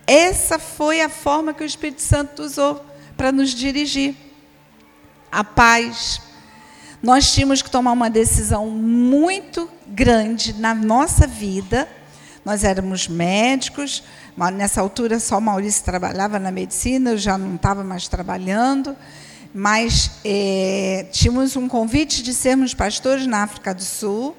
Essa 0.07 0.57
foi 0.57 1.01
a 1.01 1.09
forma 1.09 1.53
que 1.53 1.63
o 1.63 1.65
Espírito 1.65 2.01
Santo 2.01 2.41
usou 2.41 2.83
para 3.15 3.31
nos 3.31 3.51
dirigir. 3.51 4.15
A 5.29 5.43
paz, 5.43 6.21
nós 7.03 7.33
tínhamos 7.33 7.61
que 7.61 7.69
tomar 7.69 7.91
uma 7.91 8.09
decisão 8.09 8.67
muito 8.67 9.69
grande 9.89 10.53
na 10.53 10.73
nossa 10.73 11.25
vida. 11.25 11.87
Nós 12.43 12.63
éramos 12.63 13.07
médicos, 13.07 14.03
nessa 14.53 14.79
altura 14.79 15.19
só 15.19 15.41
Maurício 15.41 15.83
trabalhava 15.83 16.39
na 16.39 16.51
medicina, 16.51 17.11
eu 17.11 17.17
já 17.17 17.37
não 17.37 17.55
estava 17.55 17.83
mais 17.83 18.07
trabalhando, 18.07 18.95
mas 19.53 20.11
é, 20.23 21.07
tínhamos 21.11 21.55
um 21.55 21.67
convite 21.67 22.23
de 22.23 22.33
sermos 22.33 22.73
pastores 22.73 23.27
na 23.27 23.43
África 23.43 23.73
do 23.73 23.83
Sul, 23.83 24.35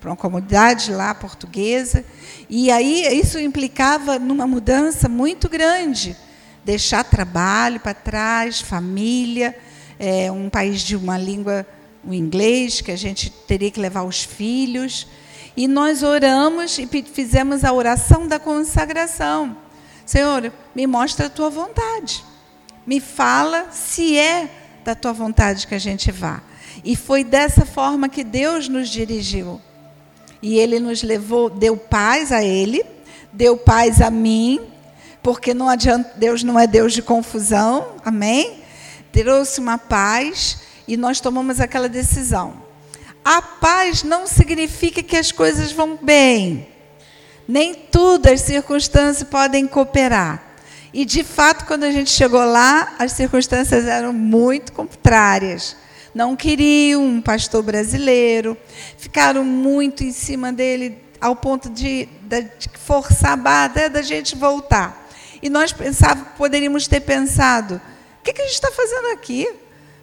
para 0.00 0.10
uma 0.10 0.16
comunidade 0.16 0.90
lá 0.90 1.14
portuguesa, 1.14 2.04
e 2.50 2.72
aí 2.72 3.06
isso 3.16 3.38
implicava 3.38 4.18
numa 4.18 4.48
mudança 4.48 5.08
muito 5.08 5.48
grande, 5.48 6.16
deixar 6.64 7.04
trabalho 7.04 7.78
para 7.78 7.94
trás, 7.94 8.60
família, 8.60 9.56
é, 10.00 10.32
um 10.32 10.50
país 10.50 10.80
de 10.80 10.96
uma 10.96 11.16
língua 11.16 11.64
o 12.04 12.12
inglês, 12.12 12.80
que 12.80 12.90
a 12.90 12.96
gente 12.96 13.30
teria 13.30 13.70
que 13.70 13.80
levar 13.80 14.02
os 14.02 14.22
filhos. 14.22 15.06
E 15.56 15.68
nós 15.68 16.02
oramos 16.02 16.78
e 16.78 16.86
fizemos 17.02 17.64
a 17.64 17.72
oração 17.72 18.26
da 18.26 18.38
consagração. 18.38 19.56
Senhor, 20.04 20.52
me 20.74 20.86
mostra 20.86 21.26
a 21.26 21.30
tua 21.30 21.50
vontade. 21.50 22.24
Me 22.86 23.00
fala 23.00 23.68
se 23.70 24.16
é 24.16 24.50
da 24.84 24.94
tua 24.94 25.12
vontade 25.12 25.66
que 25.66 25.74
a 25.74 25.78
gente 25.78 26.10
vá. 26.10 26.42
E 26.84 26.96
foi 26.96 27.22
dessa 27.22 27.64
forma 27.64 28.08
que 28.08 28.24
Deus 28.24 28.68
nos 28.68 28.88
dirigiu. 28.88 29.60
E 30.40 30.58
ele 30.58 30.80
nos 30.80 31.02
levou, 31.02 31.48
deu 31.48 31.76
paz 31.76 32.32
a 32.32 32.42
ele, 32.42 32.84
deu 33.32 33.56
paz 33.56 34.00
a 34.00 34.10
mim, 34.10 34.60
porque 35.22 35.54
não 35.54 35.68
adianta, 35.68 36.12
Deus 36.16 36.42
não 36.42 36.58
é 36.58 36.66
Deus 36.66 36.92
de 36.92 37.00
confusão, 37.00 37.92
amém? 38.04 38.60
Trouxe 39.12 39.60
uma 39.60 39.78
paz 39.78 40.58
e 40.92 40.96
nós 40.98 41.20
tomamos 41.22 41.58
aquela 41.58 41.88
decisão. 41.88 42.52
A 43.24 43.40
paz 43.40 44.02
não 44.02 44.26
significa 44.26 45.02
que 45.02 45.16
as 45.16 45.32
coisas 45.32 45.72
vão 45.72 45.96
bem. 45.96 46.68
Nem 47.48 47.72
tudo 47.74 48.26
as 48.26 48.42
circunstâncias 48.42 49.26
podem 49.26 49.66
cooperar. 49.66 50.42
E 50.92 51.06
de 51.06 51.24
fato, 51.24 51.64
quando 51.64 51.84
a 51.84 51.90
gente 51.90 52.10
chegou 52.10 52.44
lá, 52.44 52.94
as 52.98 53.12
circunstâncias 53.12 53.86
eram 53.86 54.12
muito 54.12 54.74
contrárias. 54.74 55.74
Não 56.14 56.36
queriam 56.36 57.02
um 57.02 57.22
pastor 57.22 57.62
brasileiro, 57.62 58.54
ficaram 58.98 59.42
muito 59.42 60.04
em 60.04 60.12
cima 60.12 60.52
dele, 60.52 61.02
ao 61.18 61.34
ponto 61.34 61.70
de, 61.70 62.06
de 62.26 62.68
forçar 62.78 63.32
a 63.32 63.36
barra 63.36 63.88
da 63.88 64.02
gente 64.02 64.36
voltar. 64.36 65.08
E 65.42 65.48
nós 65.48 65.72
pensávamos, 65.72 66.28
poderíamos 66.36 66.86
ter 66.86 67.00
pensado: 67.00 67.80
o 68.20 68.22
que, 68.22 68.34
que 68.34 68.42
a 68.42 68.44
gente 68.44 68.56
está 68.56 68.70
fazendo 68.70 69.06
aqui? 69.14 69.48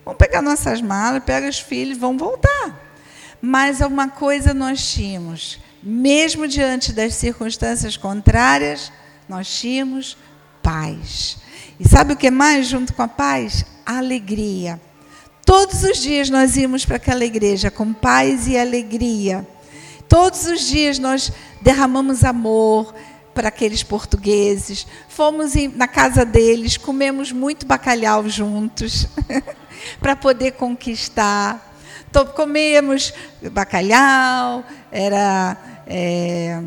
Vamos 0.10 0.18
pegar 0.18 0.42
nossas 0.42 0.82
malas, 0.82 1.24
pega 1.24 1.48
os 1.48 1.60
filhos, 1.60 1.96
vão 1.96 2.18
voltar. 2.18 2.96
Mas 3.40 3.80
uma 3.80 4.08
coisa 4.08 4.56
nós 4.56 4.92
tínhamos, 4.92 5.60
mesmo 5.84 6.48
diante 6.48 6.92
das 6.92 7.14
circunstâncias 7.14 7.96
contrárias, 7.96 8.92
nós 9.30 9.48
tínhamos 9.48 10.18
paz. 10.64 11.38
E 11.80 11.88
sabe 11.88 12.14
o 12.14 12.18
que 12.18 12.32
mais 12.32 12.66
junto 12.66 12.92
com 12.92 13.04
a 13.04 13.08
paz? 13.08 13.64
Alegria. 13.86 14.82
Todos 15.46 15.84
os 15.84 16.00
dias 16.00 16.28
nós 16.28 16.58
íamos 16.58 16.88
para 16.88 16.96
aquela 16.96 17.24
igreja 17.24 17.70
com 17.70 17.94
paz 17.94 18.48
e 18.48 18.58
alegria. 18.58 19.48
Todos 20.08 20.48
os 20.48 20.62
dias 20.62 20.98
nós 20.98 21.32
derramamos 21.62 22.24
amor 22.24 22.96
para 23.40 23.48
aqueles 23.48 23.84
portugueses. 23.84 24.86
Fomos 25.08 25.54
na 25.74 25.88
casa 25.88 26.26
deles, 26.26 26.76
comemos 26.76 27.32
muito 27.32 27.66
bacalhau 27.66 28.28
juntos 28.28 29.08
para 30.02 30.14
poder 30.14 30.52
conquistar. 30.52 31.74
Então, 32.10 32.26
comemos 32.26 33.14
bacalhau, 33.50 34.66
era. 34.92 35.56
É, 35.88 36.62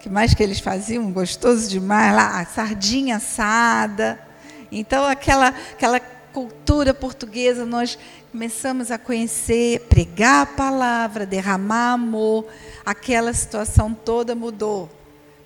que 0.00 0.10
mais 0.10 0.34
que 0.34 0.42
eles 0.42 0.60
faziam? 0.60 1.10
Gostoso 1.10 1.66
demais 1.70 2.14
lá, 2.14 2.44
sardinha 2.44 3.16
assada. 3.16 4.20
Então, 4.70 5.06
aquela, 5.06 5.48
aquela 5.48 5.98
cultura 5.98 6.92
portuguesa, 6.92 7.64
nós 7.64 7.98
começamos 8.30 8.90
a 8.90 8.98
conhecer, 8.98 9.80
pregar 9.88 10.42
a 10.42 10.46
palavra, 10.46 11.24
derramar 11.24 11.94
amor. 11.94 12.44
Aquela 12.84 13.32
situação 13.32 13.94
toda 13.94 14.34
mudou 14.34 14.97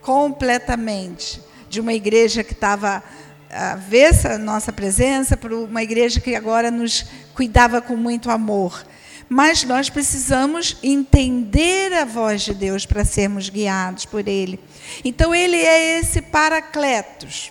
completamente. 0.03 1.41
De 1.69 1.81
uma 1.81 1.95
igreja 1.95 2.45
que 2.45 2.53
estava 2.53 3.03
avessa 3.51 4.35
a 4.35 4.39
nossa 4.39 4.73
presença 4.73 5.37
para 5.37 5.55
uma 5.55 5.83
igreja 5.83 6.21
que 6.21 6.35
agora 6.35 6.71
nos 6.71 7.07
cuidava 7.35 7.81
com 7.81 7.97
muito 7.97 8.31
amor. 8.31 8.85
Mas 9.29 9.65
nós 9.65 9.89
precisamos 9.89 10.77
entender 10.83 11.93
a 11.95 12.05
voz 12.05 12.43
de 12.43 12.53
Deus 12.53 12.85
para 12.85 13.05
sermos 13.05 13.49
guiados 13.49 14.05
por 14.05 14.29
Ele. 14.29 14.61
Então, 15.05 15.35
Ele 15.35 15.57
é 15.57 15.99
esse 15.99 16.21
Paracletos, 16.21 17.51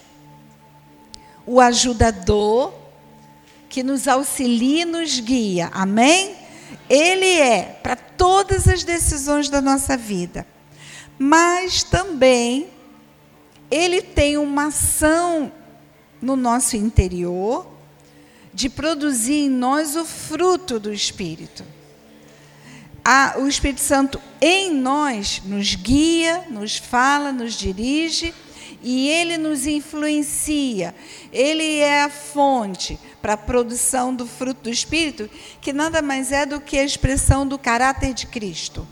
o 1.46 1.60
ajudador 1.60 2.74
que 3.68 3.82
nos 3.82 4.08
auxilia 4.08 4.84
e 4.84 4.86
nos 4.86 5.20
guia. 5.20 5.70
Amém? 5.74 6.36
Ele 6.90 7.40
é 7.40 7.80
para 7.82 7.96
todas 7.96 8.68
as 8.68 8.84
decisões 8.84 9.50
da 9.50 9.62
nossa 9.62 9.98
vida. 9.98 10.46
Mas 11.24 11.84
também 11.84 12.68
ele 13.70 14.02
tem 14.02 14.38
uma 14.38 14.70
ação 14.70 15.52
no 16.20 16.36
nosso 16.36 16.76
interior 16.76 17.68
de 18.52 18.68
produzir 18.68 19.44
em 19.46 19.50
nós 19.50 19.96
o 19.96 20.04
fruto 20.04 20.80
do 20.80 20.92
Espírito. 20.92 21.64
O 23.38 23.48
Espírito 23.48 23.82
Santo 23.82 24.20
em 24.42 24.74
nós 24.74 25.44
nos 25.46 25.76
guia, 25.76 26.44
nos 26.50 26.78
fala, 26.78 27.32
nos 27.32 27.54
dirige 27.54 28.34
e 28.82 29.08
ele 29.08 29.38
nos 29.38 29.68
influencia. 29.68 30.96
Ele 31.32 31.78
é 31.78 32.02
a 32.02 32.10
fonte 32.10 33.00
para 33.22 33.34
a 33.34 33.38
produção 33.38 34.16
do 34.16 34.26
fruto 34.26 34.64
do 34.64 34.70
Espírito, 34.72 35.30
que 35.62 35.72
nada 35.72 36.02
mais 36.02 36.32
é 36.32 36.48
do 36.48 36.60
que 36.60 36.80
a 36.80 36.84
expressão 36.84 37.48
do 37.48 37.60
caráter 37.60 38.12
de 38.12 38.26
Cristo. 38.26 38.88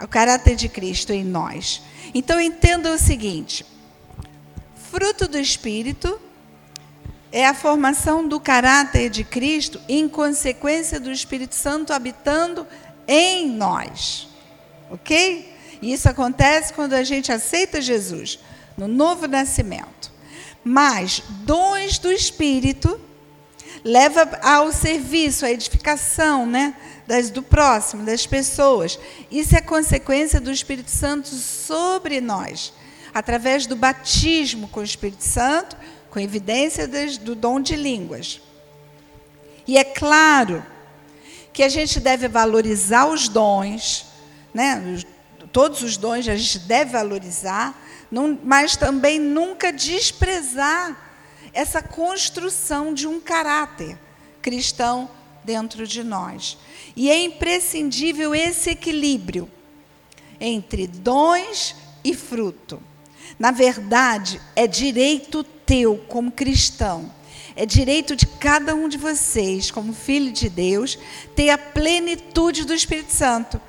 O 0.00 0.08
caráter 0.08 0.56
de 0.56 0.68
Cristo 0.68 1.12
em 1.12 1.24
nós. 1.24 1.82
Então 2.14 2.40
entenda 2.40 2.92
o 2.92 2.98
seguinte: 2.98 3.64
fruto 4.90 5.26
do 5.28 5.38
Espírito 5.38 6.20
é 7.30 7.46
a 7.46 7.54
formação 7.54 8.28
do 8.28 8.38
caráter 8.38 9.08
de 9.08 9.24
Cristo 9.24 9.80
em 9.88 10.08
consequência 10.08 11.00
do 11.00 11.10
Espírito 11.10 11.54
Santo 11.54 11.92
habitando 11.92 12.66
em 13.08 13.48
nós. 13.48 14.28
Ok? 14.90 15.50
E 15.80 15.92
isso 15.92 16.08
acontece 16.08 16.74
quando 16.74 16.92
a 16.92 17.02
gente 17.02 17.32
aceita 17.32 17.80
Jesus 17.80 18.38
no 18.76 18.86
novo 18.86 19.26
nascimento. 19.26 20.12
Mas 20.62 21.22
dons 21.44 21.98
do 21.98 22.12
Espírito 22.12 23.00
leva 23.84 24.38
ao 24.42 24.70
serviço, 24.72 25.44
à 25.44 25.50
edificação, 25.50 26.46
né, 26.46 26.74
das, 27.06 27.30
do 27.30 27.42
próximo, 27.42 28.04
das 28.04 28.26
pessoas. 28.26 28.98
Isso 29.30 29.56
é 29.56 29.60
consequência 29.60 30.40
do 30.40 30.50
Espírito 30.50 30.90
Santo 30.90 31.28
sobre 31.28 32.20
nós, 32.20 32.72
através 33.12 33.66
do 33.66 33.76
batismo 33.76 34.68
com 34.68 34.80
o 34.80 34.84
Espírito 34.84 35.24
Santo, 35.24 35.76
com 36.10 36.20
evidência 36.20 36.88
do 37.20 37.34
dom 37.34 37.60
de 37.60 37.76
línguas. 37.76 38.40
E 39.66 39.78
é 39.78 39.84
claro 39.84 40.64
que 41.52 41.62
a 41.62 41.68
gente 41.68 42.00
deve 42.00 42.28
valorizar 42.28 43.06
os 43.06 43.28
dons, 43.28 44.06
né? 44.52 45.02
Todos 45.52 45.82
os 45.82 45.96
dons 45.96 46.26
a 46.28 46.36
gente 46.36 46.60
deve 46.60 46.92
valorizar, 46.92 47.78
mas 48.42 48.76
também 48.76 49.18
nunca 49.18 49.72
desprezar 49.72 50.96
essa 51.52 51.82
construção 51.82 52.94
de 52.94 53.06
um 53.06 53.20
caráter 53.20 53.98
cristão 54.40 55.08
dentro 55.44 55.86
de 55.86 56.02
nós. 56.02 56.58
E 56.94 57.10
é 57.10 57.24
imprescindível 57.24 58.34
esse 58.34 58.70
equilíbrio 58.70 59.50
entre 60.40 60.86
dons 60.86 61.76
e 62.04 62.14
fruto. 62.14 62.82
Na 63.38 63.50
verdade, 63.50 64.40
é 64.54 64.66
direito 64.66 65.44
teu 65.44 65.96
como 66.08 66.30
cristão, 66.30 67.10
é 67.54 67.64
direito 67.64 68.16
de 68.16 68.26
cada 68.26 68.74
um 68.74 68.88
de 68.88 68.98
vocês, 68.98 69.70
como 69.70 69.92
filho 69.92 70.32
de 70.32 70.48
Deus, 70.48 70.98
ter 71.34 71.50
a 71.50 71.58
plenitude 71.58 72.64
do 72.64 72.74
Espírito 72.74 73.12
Santo. 73.12 73.60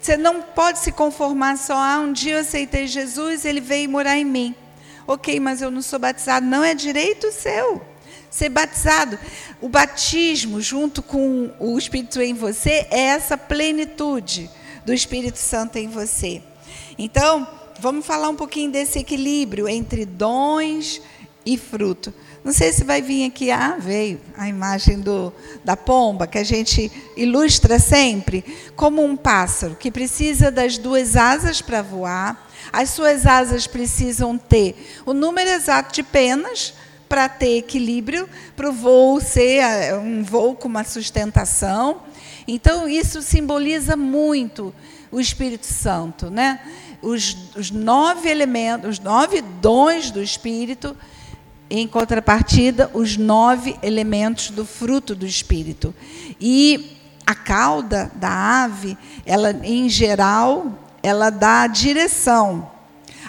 Você 0.00 0.16
não 0.16 0.42
pode 0.42 0.78
se 0.78 0.92
conformar 0.92 1.56
só, 1.56 1.76
ah, 1.76 2.00
um 2.00 2.12
dia 2.12 2.34
eu 2.34 2.40
aceitei 2.40 2.86
Jesus, 2.86 3.44
ele 3.44 3.60
veio 3.60 3.88
morar 3.88 4.16
em 4.16 4.24
mim. 4.24 4.54
Ok, 5.06 5.38
mas 5.40 5.60
eu 5.60 5.70
não 5.70 5.82
sou 5.82 5.98
batizado. 5.98 6.46
Não 6.46 6.62
é 6.62 6.74
direito 6.74 7.30
seu 7.32 7.91
ser 8.32 8.48
batizado. 8.48 9.18
O 9.60 9.68
batismo, 9.68 10.60
junto 10.60 11.02
com 11.02 11.52
o 11.60 11.78
Espírito 11.78 12.20
em 12.20 12.34
você, 12.34 12.86
é 12.90 13.00
essa 13.00 13.36
plenitude 13.38 14.50
do 14.84 14.92
Espírito 14.92 15.38
Santo 15.38 15.76
em 15.76 15.88
você. 15.88 16.42
Então, 16.98 17.46
vamos 17.78 18.04
falar 18.06 18.28
um 18.28 18.34
pouquinho 18.34 18.72
desse 18.72 18.98
equilíbrio 18.98 19.68
entre 19.68 20.04
dons 20.04 21.00
e 21.44 21.58
fruto. 21.58 22.12
Não 22.42 22.52
sei 22.52 22.72
se 22.72 22.82
vai 22.82 23.00
vir 23.00 23.24
aqui, 23.26 23.50
ah, 23.52 23.76
veio 23.78 24.20
a 24.36 24.48
imagem 24.48 24.98
do, 24.98 25.32
da 25.64 25.76
pomba, 25.76 26.26
que 26.26 26.38
a 26.38 26.44
gente 26.44 26.90
ilustra 27.16 27.78
sempre, 27.78 28.44
como 28.74 29.04
um 29.04 29.16
pássaro 29.16 29.76
que 29.76 29.92
precisa 29.92 30.50
das 30.50 30.76
duas 30.76 31.16
asas 31.16 31.60
para 31.60 31.82
voar. 31.82 32.48
As 32.72 32.90
suas 32.90 33.26
asas 33.26 33.66
precisam 33.66 34.36
ter 34.38 34.74
o 35.04 35.12
número 35.12 35.50
exato 35.50 35.92
de 35.94 36.02
penas 36.02 36.74
para 37.12 37.28
ter 37.28 37.58
equilíbrio, 37.58 38.26
para 38.56 38.70
o 38.70 38.72
voo 38.72 39.20
ser 39.20 39.58
eh, 39.58 39.94
um 39.98 40.24
voo 40.24 40.56
com 40.56 40.66
uma 40.66 40.82
sustentação. 40.82 42.00
Então, 42.48 42.88
isso 42.88 43.20
simboliza 43.20 43.94
muito 43.98 44.74
o 45.10 45.20
Espírito 45.20 45.66
Santo, 45.66 46.30
né? 46.30 46.60
Os, 47.02 47.36
os 47.54 47.70
nove 47.70 48.30
elementos, 48.30 48.92
os 48.92 48.98
nove 48.98 49.42
dons 49.42 50.10
do 50.10 50.22
Espírito 50.22 50.96
em 51.68 51.86
contrapartida, 51.86 52.90
os 52.94 53.18
nove 53.18 53.76
elementos 53.82 54.48
do 54.48 54.64
fruto 54.64 55.14
do 55.14 55.26
Espírito. 55.26 55.94
E 56.40 56.96
a 57.26 57.34
cauda 57.34 58.10
da 58.14 58.64
ave, 58.64 58.96
ela, 59.26 59.50
em 59.62 59.86
geral, 59.86 60.78
ela 61.02 61.28
dá 61.28 61.64
a 61.64 61.66
direção. 61.66 62.70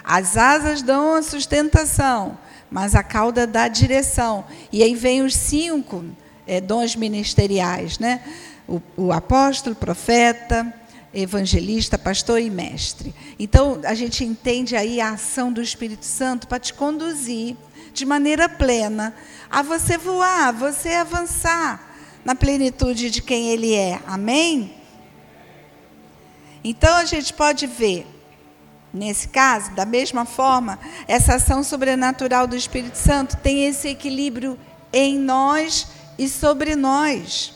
As 0.06 0.38
asas 0.38 0.82
dão 0.82 1.16
a 1.16 1.22
sustentação, 1.22 2.38
mas 2.74 2.96
a 2.96 3.04
cauda 3.04 3.46
dá 3.46 3.66
a 3.66 3.68
direção. 3.68 4.44
E 4.72 4.82
aí 4.82 4.96
vem 4.96 5.22
os 5.22 5.36
cinco 5.36 6.04
é, 6.48 6.60
dons 6.60 6.96
ministeriais, 6.96 8.00
né? 8.00 8.20
O, 8.68 8.82
o 8.98 9.12
apóstolo, 9.12 9.76
profeta, 9.76 10.74
evangelista, 11.14 12.00
pastor 12.00 12.42
e 12.42 12.50
mestre. 12.50 13.14
Então, 13.38 13.80
a 13.84 13.94
gente 13.94 14.26
entende 14.26 14.76
aí 14.76 15.00
a 15.00 15.12
ação 15.12 15.54
do 15.54 15.62
Espírito 15.62 16.04
Santo 16.04 16.48
para 16.48 16.58
te 16.58 16.74
conduzir 16.74 17.56
de 17.94 18.08
maneira 18.08 18.50
plena 18.50 19.14
a 19.52 19.62
você 19.62 19.96
voar, 19.96 20.48
a 20.48 20.52
você 20.52 20.94
avançar 20.94 21.96
na 22.26 22.34
plenitude 22.34 23.12
de 23.12 23.22
quem 23.22 23.52
Ele 23.52 23.76
é. 23.76 24.00
Amém? 24.08 24.74
Então 26.64 26.96
a 26.96 27.06
gente 27.06 27.34
pode 27.34 27.68
ver, 27.68 28.08
nesse 28.94 29.28
caso, 29.28 29.72
da 29.72 29.86
mesma 29.86 30.24
forma, 30.24 30.80
essa 31.08 31.36
ação 31.36 31.64
sobrenatural 31.64 32.46
do 32.46 32.56
Espírito 32.56 32.98
Santo 32.98 33.38
tem 33.38 33.66
esse 33.66 33.88
equilíbrio 33.88 34.58
em 34.92 35.18
nós 35.18 35.88
e 36.18 36.30
sobre 36.30 36.76
nós. 36.76 37.54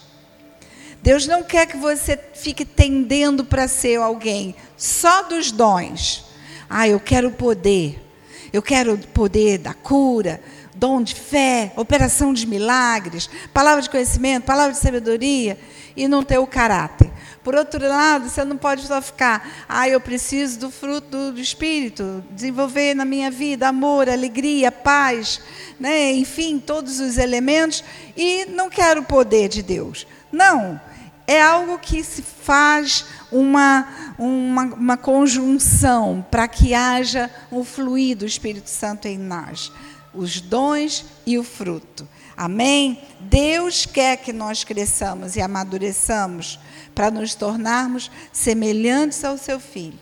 Deus 1.02 1.28
não 1.28 1.43
quer 1.43 1.67
que 1.67 1.78
você 1.78 2.19
fique 2.34 2.65
tendendo 2.65 3.45
para 3.45 3.67
ser 3.67 3.97
alguém 3.97 4.56
só 4.76 5.23
dos 5.23 5.52
dons. 5.52 6.26
Ah, 6.69 6.88
eu 6.88 7.00
quero 7.00 7.32
poder. 7.32 8.04
Eu 8.52 8.62
quero 8.62 8.97
poder 9.13 9.60
da 9.60 9.73
cura, 9.73 10.41
dom 10.76 11.02
de 11.02 11.13
fé, 11.13 11.71
operação 11.76 12.34
de 12.34 12.47
milagres, 12.47 13.30
palavra 13.54 13.82
de 13.82 13.89
conhecimento, 13.89 14.45
palavra 14.45 14.73
de 14.73 14.80
sabedoria, 14.80 15.60
e 15.95 16.08
não 16.08 16.23
ter 16.23 16.38
o 16.38 16.47
caráter. 16.47 17.12
Por 17.48 17.56
outro 17.56 17.88
lado, 17.88 18.30
você 18.30 18.44
não 18.44 18.58
pode 18.58 18.86
só 18.86 19.02
ficar, 19.02 19.66
ah, 19.70 19.88
eu 19.88 20.02
preciso 20.02 20.60
do 20.60 20.70
fruto 20.70 21.32
do, 21.32 21.40
Espírito, 21.40 22.22
desenvolver 22.30 22.94
na 22.94 23.06
minha 23.06 23.32
vida 23.32 23.70
amor, 23.70 24.10
alegria, 24.10 24.70
paz, 24.70 25.40
né? 25.80 26.12
enfim, 26.12 26.60
todos 26.60 27.00
os 27.00 27.18
elementos, 27.18 27.86
e 28.18 28.44
não 28.48 28.70
quero 28.70 29.00
o 29.00 29.06
poder 29.06 29.48
de 29.48 29.64
Deus. 29.64 30.06
Não, 30.30 30.78
é 31.26 31.42
algo 31.42 31.80
que 31.80 32.04
se 32.04 32.22
faz 32.22 33.06
uma, 33.32 33.88
uma, 34.20 34.64
uma 34.64 34.98
conjunção 34.98 36.28
para 36.30 36.50
que 36.50 36.74
haja 36.74 37.32
o 37.50 37.64
fluir 37.64 38.18
do 38.18 38.26
Espírito 38.26 38.70
Santo 38.70 39.08
em 39.08 39.18
nós, 39.18 39.72
os 40.14 40.42
dons 40.42 41.06
e 41.26 41.38
o 41.38 41.46
fruto. 41.46 42.06
Amém? 42.38 43.02
Deus 43.19 43.88
quer 43.88 44.17
que 44.17 44.32
nós 44.32 44.63
cresçamos 44.63 45.36
e 45.36 45.41
amadureçamos 45.41 46.60
para 46.93 47.10
nos 47.10 47.34
tornarmos 47.34 48.12
semelhantes 48.32 49.23
ao 49.23 49.39
seu 49.39 49.60
Filho, 49.60 50.00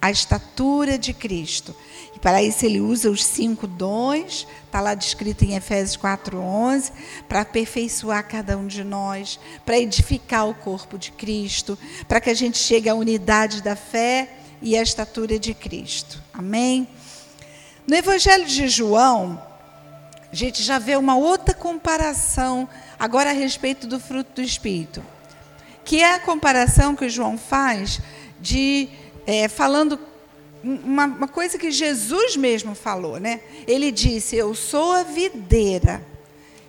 a 0.00 0.10
estatura 0.10 0.96
de 0.96 1.12
Cristo. 1.12 1.76
E 2.16 2.18
para 2.18 2.42
isso 2.42 2.64
ele 2.64 2.80
usa 2.80 3.10
os 3.10 3.22
cinco 3.22 3.66
dons, 3.66 4.46
está 4.64 4.80
lá 4.80 4.94
descrito 4.94 5.44
em 5.44 5.56
Efésios 5.56 5.98
4,11, 5.98 6.90
para 7.28 7.42
aperfeiçoar 7.42 8.26
cada 8.26 8.56
um 8.56 8.66
de 8.66 8.82
nós, 8.82 9.38
para 9.66 9.78
edificar 9.78 10.48
o 10.48 10.54
corpo 10.54 10.96
de 10.96 11.12
Cristo, 11.12 11.78
para 12.08 12.18
que 12.18 12.30
a 12.30 12.34
gente 12.34 12.56
chegue 12.56 12.88
à 12.88 12.94
unidade 12.94 13.62
da 13.62 13.76
fé 13.76 14.38
e 14.62 14.74
à 14.74 14.80
estatura 14.80 15.38
de 15.38 15.52
Cristo. 15.52 16.22
Amém? 16.32 16.88
No 17.86 17.94
Evangelho 17.94 18.46
de 18.46 18.68
João, 18.68 19.38
a 20.34 20.36
gente 20.36 20.64
já 20.64 20.80
vê 20.80 20.96
uma 20.96 21.16
outra 21.16 21.54
comparação 21.54 22.68
agora 22.98 23.30
a 23.30 23.32
respeito 23.32 23.86
do 23.86 24.00
fruto 24.00 24.32
do 24.34 24.42
Espírito 24.42 25.00
que 25.84 26.02
é 26.02 26.14
a 26.14 26.18
comparação 26.18 26.96
que 26.96 27.08
João 27.08 27.36
faz 27.38 28.00
de 28.40 28.88
é, 29.26 29.48
falando 29.48 29.98
uma, 30.62 31.04
uma, 31.04 31.28
coisa 31.28 31.58
que 31.58 31.70
Jesus 31.70 32.36
mesmo 32.36 32.74
falou, 32.74 33.20
né? 33.20 33.40
Ele 33.66 33.92
disse: 33.92 34.34
Eu 34.34 34.54
sou 34.54 34.92
a 34.92 35.02
videira 35.02 36.04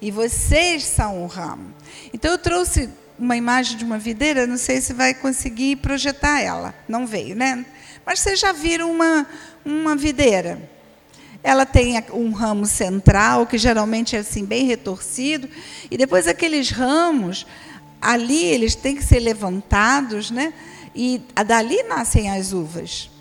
e 0.02 0.12
vocês 0.12 0.84
são 0.84 1.24
o 1.24 1.28
ramo. 1.28 1.74
Então 2.14 2.32
eu 2.32 2.38
trouxe 2.38 2.90
uma 3.18 3.38
imagem 3.38 3.78
de 3.78 3.86
uma 3.86 3.98
videira, 3.98 4.46
não 4.46 4.58
sei 4.58 4.82
se 4.82 4.92
vai 4.92 5.14
conseguir 5.14 5.78
projetar 5.78 6.42
ela, 6.42 6.76
não 6.90 7.08
veio, 7.08 7.36
né? 7.36 7.66
Mas 8.06 8.20
vocês 8.20 8.38
já 8.38 8.52
viram 8.52 8.92
uma, 8.92 9.26
uma 9.64 9.96
videira. 9.96 10.75
Ela 11.46 11.64
tem 11.64 12.04
um 12.12 12.32
ramo 12.32 12.66
central, 12.66 13.46
que 13.46 13.56
geralmente 13.56 14.16
é 14.16 14.20
assim, 14.20 14.44
bem 14.44 14.66
retorcido, 14.66 15.48
e 15.92 15.96
depois 15.96 16.28
aqueles 16.28 16.72
ramos 16.72 17.46
ali 18.02 18.46
eles 18.46 18.74
têm 18.74 18.96
que 18.96 19.04
ser 19.04 19.20
levantados, 19.20 20.32
né? 20.32 20.56
E 20.96 21.22
dali 21.46 21.84
nascem 21.84 22.32
as 22.32 22.52
uvas. 22.52 23.12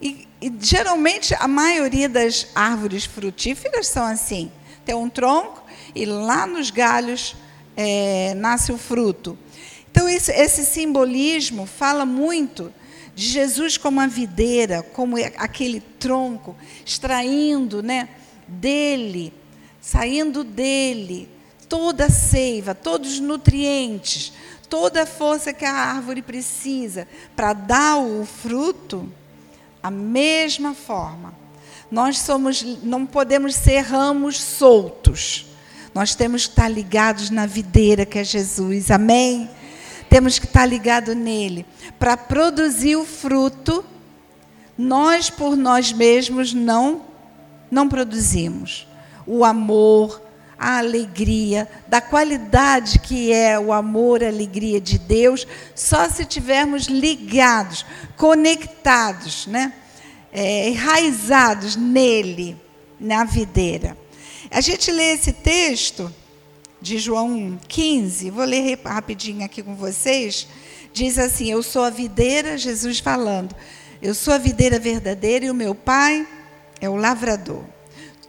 E, 0.00 0.28
e 0.40 0.52
geralmente 0.60 1.34
a 1.34 1.48
maioria 1.48 2.08
das 2.08 2.46
árvores 2.54 3.04
frutíferas 3.04 3.88
são 3.88 4.04
assim: 4.04 4.48
tem 4.84 4.94
um 4.94 5.08
tronco 5.08 5.64
e 5.92 6.04
lá 6.04 6.46
nos 6.46 6.70
galhos 6.70 7.34
é, 7.76 8.32
nasce 8.36 8.70
o 8.70 8.78
fruto. 8.78 9.36
Então 9.90 10.08
esse, 10.08 10.30
esse 10.30 10.64
simbolismo 10.64 11.66
fala 11.66 12.06
muito 12.06 12.72
de 13.16 13.26
Jesus 13.26 13.78
como 13.78 13.98
a 13.98 14.06
videira, 14.06 14.82
como 14.82 15.16
aquele 15.16 15.80
tronco, 15.80 16.54
extraindo, 16.84 17.82
né, 17.82 18.10
dele, 18.46 19.32
saindo 19.80 20.44
dele, 20.44 21.26
toda 21.66 22.04
a 22.04 22.10
seiva, 22.10 22.74
todos 22.74 23.14
os 23.14 23.20
nutrientes, 23.20 24.34
toda 24.68 25.04
a 25.04 25.06
força 25.06 25.54
que 25.54 25.64
a 25.64 25.72
árvore 25.72 26.20
precisa 26.20 27.08
para 27.34 27.54
dar 27.54 27.96
o 27.96 28.26
fruto, 28.26 29.10
a 29.82 29.90
mesma 29.90 30.74
forma. 30.74 31.34
Nós 31.90 32.18
somos, 32.18 32.62
não 32.82 33.06
podemos 33.06 33.54
ser 33.54 33.80
ramos 33.80 34.38
soltos. 34.38 35.46
Nós 35.94 36.14
temos 36.14 36.44
que 36.44 36.50
estar 36.50 36.68
ligados 36.68 37.30
na 37.30 37.46
videira 37.46 38.04
que 38.04 38.18
é 38.18 38.24
Jesus. 38.24 38.90
Amém? 38.90 39.48
Temos 40.16 40.38
que 40.38 40.46
estar 40.46 40.64
ligados 40.64 41.14
nele 41.14 41.66
para 41.98 42.16
produzir 42.16 42.96
o 42.96 43.04
fruto. 43.04 43.84
Nós 44.78 45.28
por 45.28 45.54
nós 45.54 45.92
mesmos 45.92 46.54
não 46.54 47.02
não 47.70 47.86
produzimos. 47.86 48.88
O 49.26 49.44
amor, 49.44 50.22
a 50.58 50.78
alegria, 50.78 51.68
da 51.86 52.00
qualidade 52.00 52.98
que 52.98 53.30
é 53.30 53.60
o 53.60 53.74
amor, 53.74 54.24
a 54.24 54.28
alegria 54.28 54.80
de 54.80 54.98
Deus, 54.98 55.46
só 55.74 56.08
se 56.08 56.24
tivermos 56.24 56.86
ligados, 56.86 57.84
conectados, 58.16 59.46
né? 59.46 59.74
É, 60.32 60.70
enraizados 60.70 61.76
nele, 61.76 62.56
na 62.98 63.22
videira. 63.24 63.94
A 64.50 64.62
gente 64.62 64.90
lê 64.90 65.12
esse 65.12 65.34
texto 65.34 66.10
de 66.80 66.98
João 66.98 67.58
15, 67.68 68.30
vou 68.30 68.44
ler 68.44 68.78
rapidinho 68.84 69.44
aqui 69.44 69.62
com 69.62 69.74
vocês. 69.74 70.46
Diz 70.92 71.18
assim: 71.18 71.50
Eu 71.50 71.62
sou 71.62 71.84
a 71.84 71.90
videira, 71.90 72.58
Jesus 72.58 72.98
falando, 72.98 73.54
eu 74.00 74.14
sou 74.14 74.34
a 74.34 74.38
videira 74.38 74.78
verdadeira 74.78 75.46
e 75.46 75.50
o 75.50 75.54
meu 75.54 75.74
pai 75.74 76.26
é 76.80 76.88
o 76.88 76.96
lavrador. 76.96 77.64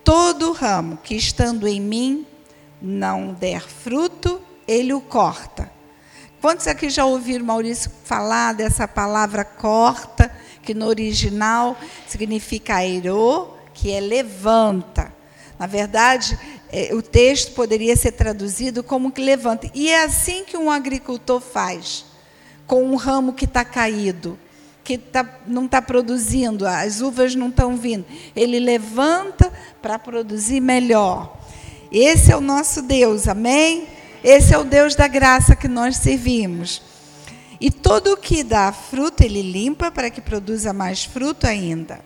Todo 0.03 0.53
ramo 0.53 0.97
que 0.97 1.15
estando 1.15 1.67
em 1.67 1.81
mim 1.81 2.25
não 2.81 3.33
der 3.33 3.61
fruto, 3.61 4.41
ele 4.67 4.93
o 4.93 5.01
corta. 5.01 5.71
Quantos 6.39 6.67
aqui 6.67 6.89
já 6.89 7.03
ouviram 7.03 7.45
Maurício 7.45 7.91
falar 8.03 8.53
dessa 8.53 8.87
palavra 8.87 9.43
corta, 9.43 10.31
que 10.61 10.73
no 10.73 10.85
original 10.85 11.77
significa 12.07 12.75
airô, 12.75 13.49
que 13.73 13.91
é 13.91 13.99
levanta. 13.99 15.13
Na 15.57 15.65
verdade, 15.65 16.37
o 16.93 17.01
texto 17.01 17.53
poderia 17.53 17.95
ser 17.95 18.11
traduzido 18.11 18.83
como 18.83 19.11
que 19.11 19.21
levanta. 19.21 19.69
E 19.73 19.89
é 19.89 20.03
assim 20.03 20.43
que 20.43 20.57
um 20.57 20.69
agricultor 20.69 21.39
faz 21.39 22.05
com 22.65 22.83
um 22.83 22.95
ramo 22.95 23.33
que 23.33 23.45
está 23.45 23.63
caído 23.63 24.37
que 24.87 24.97
tá, 24.97 25.41
não 25.45 25.65
está 25.65 25.81
produzindo, 25.81 26.65
as 26.65 27.01
uvas 27.01 27.35
não 27.35 27.49
estão 27.49 27.75
vindo. 27.75 28.05
Ele 28.33 28.57
levanta 28.57 29.51
para 29.81 29.99
produzir 29.99 30.61
melhor. 30.61 31.37
Esse 31.91 32.31
é 32.31 32.37
o 32.37 32.39
nosso 32.39 32.81
Deus, 32.81 33.27
amém? 33.27 33.85
Esse 34.23 34.53
é 34.53 34.57
o 34.57 34.63
Deus 34.63 34.95
da 34.95 35.05
graça 35.05 35.57
que 35.57 35.67
nós 35.67 35.97
servimos. 35.97 36.81
E 37.59 37.69
todo 37.69 38.13
o 38.13 38.17
que 38.17 38.43
dá 38.43 38.71
fruto, 38.71 39.23
ele 39.23 39.41
limpa 39.41 39.91
para 39.91 40.09
que 40.09 40.21
produza 40.21 40.71
mais 40.71 41.03
fruto 41.03 41.45
ainda. 41.45 41.99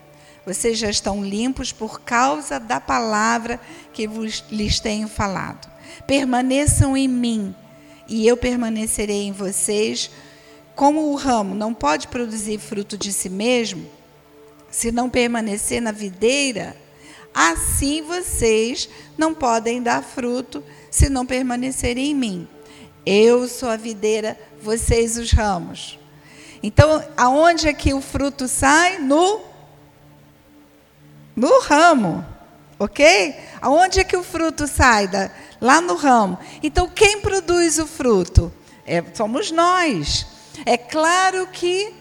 Vocês 0.46 0.78
já 0.78 0.90
estão 0.90 1.24
limpos 1.24 1.72
por 1.72 2.02
causa 2.02 2.60
da 2.60 2.80
palavra 2.80 3.60
que 3.94 4.08
vos, 4.08 4.44
lhes 4.50 4.80
tenho 4.80 5.08
falado. 5.08 5.70
Permaneçam 6.08 6.98
em 6.98 7.08
mim, 7.08 7.56
e 8.08 8.28
eu 8.28 8.36
permanecerei 8.36 9.24
em 9.24 9.32
vocês 9.32 10.10
como 10.76 11.12
o 11.12 11.16
ramo 11.16 11.54
não 11.54 11.74
pode 11.74 12.08
produzir 12.08 12.58
fruto 12.58 12.98
de 12.98 13.14
si 13.14 13.30
mesmo, 13.30 13.88
se 14.70 14.92
não 14.92 15.10
permanecer 15.10 15.82
na 15.82 15.92
videira, 15.92 16.76
assim 17.34 18.02
vocês 18.02 18.90
não 19.18 19.34
podem 19.34 19.82
dar 19.82 20.02
fruto 20.04 20.64
se 20.90 21.10
não 21.10 21.26
permanecerem 21.26 22.12
em 22.12 22.16
mim. 22.16 22.48
Eu 23.06 23.48
sou 23.48 23.70
a 23.70 23.78
videira, 23.78 24.40
vocês 24.62 25.18
os 25.18 25.32
ramos. 25.32 26.00
Então, 26.64 27.04
aonde 27.18 27.68
é 27.68 27.74
que 27.74 27.94
o 27.94 28.02
fruto 28.02 28.48
sai? 28.48 29.00
No 29.00 29.51
no 31.36 31.60
ramo. 31.62 32.26
OK? 32.80 33.36
Aonde 33.62 34.00
é 34.00 34.04
que 34.04 34.18
o 34.18 34.24
fruto 34.24 34.68
sai? 34.68 35.08
Da, 35.08 35.30
lá 35.60 35.80
no 35.80 35.96
ramo. 35.96 36.40
Então, 36.64 36.90
quem 36.90 37.22
produz 37.22 37.78
o 37.78 37.86
fruto? 37.86 38.52
É, 38.86 39.04
somos 39.14 39.52
nós. 39.52 40.26
É 40.66 40.76
claro 40.78 41.48
que, 41.48 41.94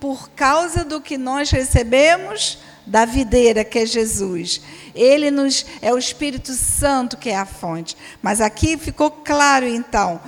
por 0.00 0.30
causa 0.30 0.84
do 0.84 1.00
que 1.00 1.18
nós 1.18 1.50
recebemos 1.50 2.58
da 2.86 3.04
videira, 3.04 3.64
que 3.64 3.78
é 3.78 3.86
Jesus, 3.86 4.62
ele 4.94 5.30
nos 5.30 5.64
é 5.80 5.92
o 5.92 5.98
Espírito 5.98 6.52
Santo 6.52 7.16
que 7.16 7.28
é 7.28 7.36
a 7.36 7.46
fonte. 7.46 7.96
Mas 8.20 8.40
aqui 8.40 8.76
ficou 8.76 9.10
claro, 9.10 9.66
então, 9.66 10.20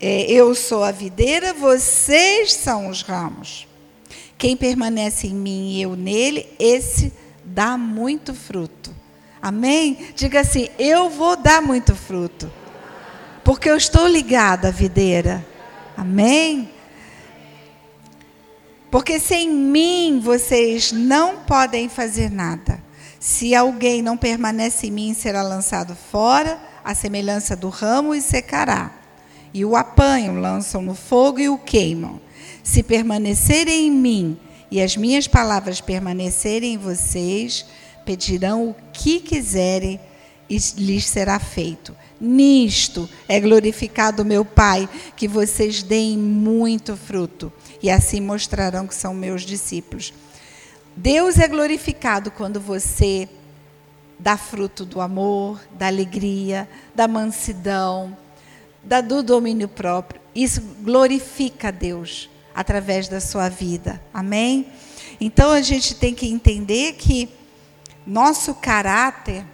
é, 0.00 0.30
eu 0.30 0.54
sou 0.54 0.82
a 0.82 0.90
videira, 0.90 1.54
vocês 1.54 2.52
são 2.52 2.88
os 2.88 3.02
ramos. 3.02 3.66
Quem 4.36 4.56
permanece 4.56 5.28
em 5.28 5.34
mim 5.34 5.74
e 5.74 5.82
eu 5.82 5.96
nele, 5.96 6.46
esse 6.58 7.12
dá 7.54 7.78
muito 7.78 8.34
fruto. 8.34 8.92
Amém? 9.40 10.08
Diga 10.16 10.40
assim: 10.40 10.68
eu 10.78 11.08
vou 11.08 11.36
dar 11.36 11.62
muito 11.62 11.94
fruto, 11.94 12.50
porque 13.44 13.70
eu 13.70 13.76
estou 13.76 14.08
ligada 14.08 14.68
à 14.68 14.70
videira. 14.72 15.46
Amém? 15.96 16.70
Porque 18.90 19.20
sem 19.20 19.50
mim 19.50 20.20
vocês 20.22 20.90
não 20.90 21.38
podem 21.38 21.88
fazer 21.88 22.30
nada. 22.30 22.82
Se 23.20 23.54
alguém 23.54 24.02
não 24.02 24.16
permanece 24.16 24.88
em 24.88 24.90
mim, 24.90 25.14
será 25.14 25.42
lançado 25.42 25.94
fora, 25.94 26.60
à 26.84 26.94
semelhança 26.94 27.56
do 27.56 27.68
ramo, 27.68 28.14
e 28.14 28.20
secará. 28.20 28.92
E 29.52 29.64
o 29.64 29.76
apanham, 29.76 30.40
lançam 30.40 30.82
no 30.82 30.94
fogo 30.94 31.38
e 31.38 31.48
o 31.48 31.56
queimam. 31.56 32.20
Se 32.62 32.82
permanecerem 32.82 33.86
em 33.86 33.90
mim 33.90 34.40
e 34.70 34.80
as 34.80 34.96
minhas 34.96 35.26
palavras 35.26 35.80
permanecerem 35.80 36.74
em 36.74 36.78
vocês, 36.78 37.66
pedirão 38.04 38.70
o 38.70 38.76
que 38.92 39.20
quiserem 39.20 40.00
e 40.48 40.58
lhes 40.76 41.06
será 41.06 41.38
feito. 41.38 41.96
Nisto 42.20 43.08
é 43.28 43.40
glorificado 43.40 44.24
meu 44.24 44.44
Pai, 44.44 44.88
que 45.16 45.26
vocês 45.26 45.82
deem 45.82 46.16
muito 46.16 46.96
fruto, 46.96 47.52
e 47.82 47.90
assim 47.90 48.20
mostrarão 48.20 48.86
que 48.86 48.94
são 48.94 49.12
meus 49.14 49.42
discípulos. 49.42 50.12
Deus 50.96 51.38
é 51.38 51.48
glorificado 51.48 52.30
quando 52.30 52.60
você 52.60 53.28
dá 54.18 54.36
fruto 54.36 54.84
do 54.84 55.00
amor, 55.00 55.60
da 55.72 55.88
alegria, 55.88 56.68
da 56.94 57.08
mansidão, 57.08 58.16
da, 58.82 59.00
do 59.00 59.22
domínio 59.22 59.68
próprio. 59.68 60.20
Isso 60.34 60.62
glorifica 60.82 61.68
a 61.68 61.70
Deus 61.70 62.30
através 62.54 63.08
da 63.08 63.20
sua 63.20 63.48
vida. 63.48 64.00
Amém? 64.12 64.66
Então 65.20 65.50
a 65.50 65.60
gente 65.60 65.94
tem 65.94 66.14
que 66.14 66.26
entender 66.26 66.94
que 66.94 67.28
nosso 68.06 68.54
caráter, 68.54 69.44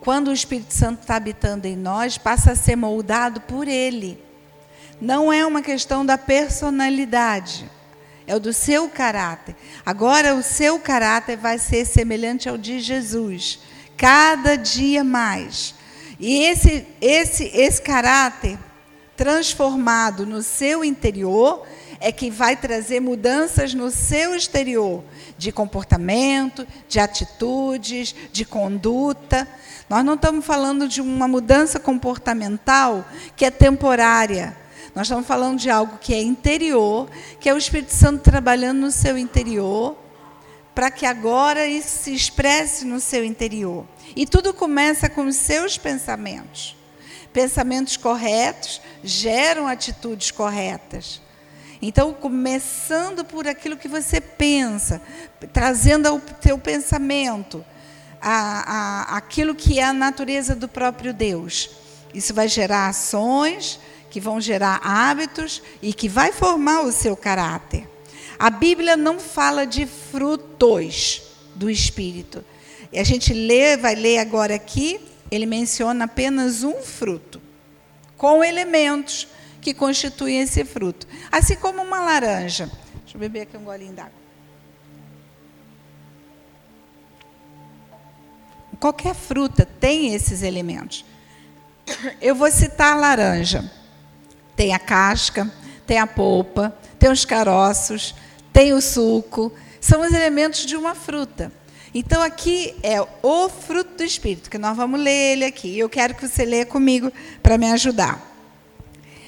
quando 0.00 0.28
o 0.28 0.32
Espírito 0.32 0.74
Santo 0.74 1.02
está 1.02 1.16
habitando 1.16 1.66
em 1.66 1.76
nós, 1.76 2.18
passa 2.18 2.52
a 2.52 2.56
ser 2.56 2.76
moldado 2.76 3.40
por 3.42 3.68
Ele. 3.68 4.18
Não 5.00 5.32
é 5.32 5.44
uma 5.46 5.62
questão 5.62 6.04
da 6.04 6.16
personalidade 6.16 7.70
é 8.26 8.36
o 8.36 8.40
do 8.40 8.52
seu 8.52 8.88
caráter. 8.88 9.54
Agora 9.84 10.34
o 10.34 10.42
seu 10.42 10.78
caráter 10.78 11.36
vai 11.36 11.58
ser 11.58 11.84
semelhante 11.84 12.48
ao 12.48 12.56
de 12.56 12.80
Jesus, 12.80 13.60
cada 13.96 14.56
dia 14.56 15.02
mais. 15.02 15.74
E 16.18 16.44
esse 16.44 16.86
esse 17.00 17.44
esse 17.54 17.82
caráter 17.82 18.58
transformado 19.22 20.26
no 20.26 20.42
seu 20.42 20.84
interior 20.84 21.64
é 22.00 22.10
que 22.10 22.28
vai 22.28 22.56
trazer 22.56 22.98
mudanças 22.98 23.72
no 23.72 23.88
seu 23.88 24.34
exterior, 24.34 25.04
de 25.38 25.52
comportamento, 25.52 26.66
de 26.88 26.98
atitudes, 26.98 28.16
de 28.32 28.44
conduta. 28.44 29.46
Nós 29.88 30.04
não 30.04 30.14
estamos 30.14 30.44
falando 30.44 30.88
de 30.88 31.00
uma 31.00 31.28
mudança 31.28 31.78
comportamental 31.78 33.04
que 33.36 33.44
é 33.44 33.50
temporária. 33.52 34.56
Nós 34.92 35.06
estamos 35.06 35.24
falando 35.24 35.56
de 35.56 35.70
algo 35.70 35.98
que 35.98 36.12
é 36.12 36.20
interior, 36.20 37.08
que 37.38 37.48
é 37.48 37.54
o 37.54 37.58
Espírito 37.58 37.94
Santo 37.94 38.24
trabalhando 38.24 38.80
no 38.80 38.90
seu 38.90 39.16
interior, 39.16 39.96
para 40.74 40.90
que 40.90 41.06
agora 41.06 41.64
isso 41.64 42.02
se 42.02 42.12
expresse 42.12 42.84
no 42.84 42.98
seu 42.98 43.24
interior. 43.24 43.86
E 44.16 44.26
tudo 44.26 44.52
começa 44.52 45.08
com 45.08 45.26
os 45.26 45.36
seus 45.36 45.78
pensamentos. 45.78 46.76
Pensamentos 47.32 47.96
corretos 47.96 48.82
geram 49.02 49.66
atitudes 49.66 50.30
corretas. 50.30 51.20
Então, 51.80 52.14
começando 52.14 53.24
por 53.24 53.48
aquilo 53.48 53.76
que 53.76 53.88
você 53.88 54.20
pensa, 54.20 55.02
trazendo 55.52 56.06
ao 56.06 56.20
teu 56.20 56.56
pensamento 56.56 57.64
a, 58.20 59.10
a, 59.10 59.16
aquilo 59.16 59.54
que 59.54 59.80
é 59.80 59.84
a 59.84 59.92
natureza 59.92 60.54
do 60.54 60.68
próprio 60.68 61.12
Deus. 61.12 61.70
Isso 62.14 62.32
vai 62.32 62.46
gerar 62.46 62.88
ações, 62.88 63.80
que 64.10 64.20
vão 64.20 64.40
gerar 64.40 64.80
hábitos 64.84 65.60
e 65.80 65.92
que 65.92 66.08
vai 66.08 66.30
formar 66.30 66.82
o 66.82 66.92
seu 66.92 67.16
caráter. 67.16 67.88
A 68.38 68.48
Bíblia 68.48 68.96
não 68.96 69.18
fala 69.18 69.66
de 69.66 69.86
frutos 69.86 71.22
do 71.54 71.68
espírito. 71.68 72.44
E 72.92 72.98
a 72.98 73.04
gente 73.04 73.32
lê, 73.32 73.76
vai 73.76 73.94
ler 73.94 74.18
agora 74.18 74.54
aqui, 74.54 75.00
ele 75.30 75.46
menciona 75.46 76.04
apenas 76.04 76.62
um 76.62 76.74
fruto, 76.82 77.40
com 78.22 78.44
elementos 78.44 79.26
que 79.60 79.74
constituem 79.74 80.42
esse 80.42 80.64
fruto. 80.64 81.08
Assim 81.32 81.56
como 81.56 81.82
uma 81.82 81.98
laranja. 81.98 82.70
Deixa 83.02 83.16
eu 83.16 83.18
beber 83.18 83.40
aqui 83.40 83.56
um 83.56 83.64
golinho 83.64 83.94
d'água. 83.94 84.12
Qualquer 88.78 89.16
fruta 89.16 89.66
tem 89.66 90.14
esses 90.14 90.42
elementos. 90.42 91.04
Eu 92.20 92.36
vou 92.36 92.48
citar 92.48 92.92
a 92.92 92.96
laranja. 92.96 93.68
Tem 94.54 94.72
a 94.72 94.78
casca, 94.78 95.52
tem 95.84 95.98
a 95.98 96.06
polpa, 96.06 96.72
tem 97.00 97.10
os 97.10 97.24
caroços, 97.24 98.14
tem 98.52 98.72
o 98.72 98.80
suco. 98.80 99.52
São 99.80 100.00
os 100.00 100.12
elementos 100.12 100.64
de 100.64 100.76
uma 100.76 100.94
fruta. 100.94 101.50
Então, 101.94 102.22
aqui 102.22 102.74
é 102.82 103.00
o 103.22 103.48
fruto 103.50 103.98
do 103.98 104.04
Espírito, 104.04 104.48
que 104.48 104.56
nós 104.56 104.76
vamos 104.76 104.98
ler 104.98 105.32
ele 105.32 105.44
aqui. 105.44 105.78
Eu 105.78 105.90
quero 105.90 106.14
que 106.14 106.26
você 106.26 106.44
leia 106.44 106.64
comigo 106.64 107.12
para 107.42 107.58
me 107.58 107.70
ajudar. 107.70 108.32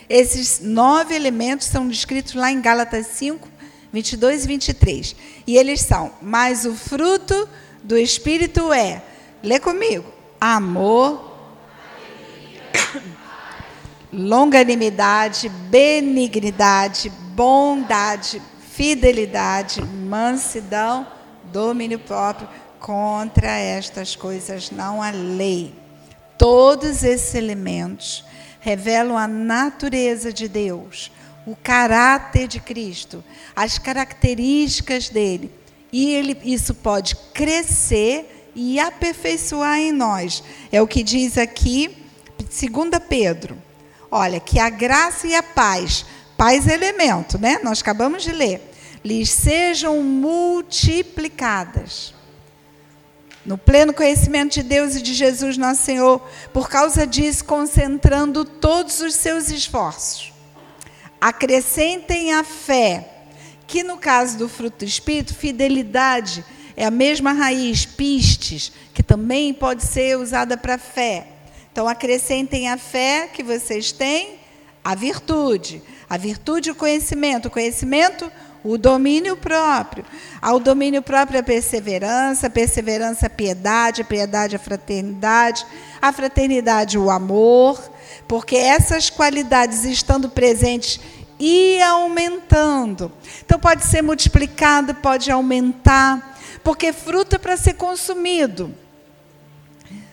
Esses 0.08 0.60
nove 0.60 1.14
elementos 1.14 1.66
são 1.66 1.86
descritos 1.86 2.34
lá 2.34 2.50
em 2.50 2.60
Gálatas 2.60 3.06
5, 3.08 3.48
22 3.92 4.44
e 4.44 4.48
23. 4.48 5.16
E 5.46 5.56
eles 5.56 5.80
são: 5.80 6.12
Mas 6.22 6.64
o 6.64 6.74
fruto 6.74 7.48
do 7.82 7.98
Espírito 7.98 8.72
é, 8.72 9.02
lê 9.42 9.60
comigo, 9.60 10.06
amor, 10.40 11.32
longanimidade, 14.12 15.48
benignidade, 15.48 17.10
bondade, 17.34 18.40
fidelidade, 18.72 19.82
mansidão, 19.82 21.06
domínio 21.54 21.98
próprio. 21.98 22.48
Contra 22.80 23.58
estas 23.58 24.14
coisas 24.14 24.70
não 24.70 25.00
há 25.00 25.10
lei. 25.10 25.72
Todos 26.36 27.02
esses 27.02 27.34
elementos 27.34 28.24
revelam 28.60 29.16
a 29.16 29.26
natureza 29.26 30.32
de 30.32 30.48
Deus, 30.48 31.10
o 31.46 31.56
caráter 31.56 32.46
de 32.46 32.60
Cristo, 32.60 33.24
as 33.54 33.78
características 33.78 35.08
dele. 35.08 35.50
E 35.90 36.12
ele, 36.12 36.36
isso 36.44 36.74
pode 36.74 37.16
crescer 37.32 38.50
e 38.54 38.78
aperfeiçoar 38.78 39.78
em 39.78 39.92
nós. 39.92 40.42
É 40.72 40.82
o 40.82 40.86
que 40.86 41.02
diz 41.02 41.38
aqui, 41.38 41.96
2 42.38 42.90
Pedro 43.08 43.56
Olha, 44.16 44.38
que 44.38 44.60
a 44.60 44.70
graça 44.70 45.26
e 45.26 45.34
a 45.34 45.42
paz, 45.42 46.06
paz 46.36 46.68
é 46.68 46.74
elemento, 46.74 47.36
né? 47.36 47.58
Nós 47.64 47.80
acabamos 47.80 48.22
de 48.22 48.30
ler, 48.30 48.72
lhes 49.04 49.28
sejam 49.28 50.02
multiplicadas. 50.02 52.14
No 53.44 53.58
pleno 53.58 53.92
conhecimento 53.92 54.54
de 54.54 54.62
Deus 54.62 54.96
e 54.96 55.02
de 55.02 55.12
Jesus, 55.12 55.58
nosso 55.58 55.82
Senhor, 55.82 56.26
por 56.52 56.70
causa 56.70 57.06
disso, 57.06 57.44
concentrando 57.44 58.44
todos 58.44 59.00
os 59.00 59.14
seus 59.14 59.50
esforços. 59.50 60.32
Acrescentem 61.20 62.32
a 62.32 62.42
fé, 62.42 63.06
que 63.66 63.82
no 63.82 63.98
caso 63.98 64.38
do 64.38 64.48
fruto 64.48 64.78
do 64.78 64.88
Espírito, 64.88 65.34
fidelidade 65.34 66.42
é 66.76 66.84
a 66.86 66.90
mesma 66.90 67.32
raiz, 67.32 67.84
pistes, 67.84 68.72
que 68.94 69.02
também 69.02 69.52
pode 69.52 69.84
ser 69.84 70.16
usada 70.16 70.56
para 70.56 70.78
fé. 70.78 71.26
Então, 71.70 71.86
acrescentem 71.86 72.70
a 72.70 72.78
fé 72.78 73.28
que 73.32 73.42
vocês 73.42 73.92
têm, 73.92 74.38
a 74.82 74.94
virtude. 74.94 75.82
A 76.08 76.16
virtude, 76.16 76.70
o 76.70 76.74
conhecimento. 76.74 77.48
O 77.48 77.50
conhecimento, 77.50 78.32
o 78.64 78.78
domínio 78.78 79.36
próprio. 79.36 80.06
Ao 80.40 80.58
domínio 80.58 81.02
próprio, 81.02 81.38
a 81.38 81.42
perseverança. 81.42 82.46
A 82.46 82.50
perseverança, 82.50 83.26
a 83.26 83.30
piedade. 83.30 84.00
A 84.00 84.04
piedade, 84.04 84.56
a 84.56 84.58
fraternidade. 84.58 85.66
A 86.00 86.10
fraternidade, 86.10 86.98
o 86.98 87.10
amor. 87.10 87.78
Porque 88.26 88.56
essas 88.56 89.10
qualidades, 89.10 89.84
estando 89.84 90.30
presentes 90.30 90.98
e 91.38 91.80
aumentando. 91.82 93.12
Então, 93.44 93.58
pode 93.58 93.84
ser 93.84 94.02
multiplicado, 94.02 94.94
pode 94.94 95.30
aumentar. 95.30 96.38
Porque 96.64 96.90
fruto 96.90 97.36
é 97.36 97.38
para 97.38 97.58
ser 97.58 97.74
consumido. 97.74 98.74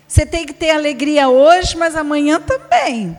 Você 0.05 0.25
tem 0.25 0.45
que 0.45 0.53
ter 0.53 0.71
alegria 0.71 1.29
hoje, 1.29 1.77
mas 1.77 1.95
amanhã 1.95 2.41
também. 2.41 3.17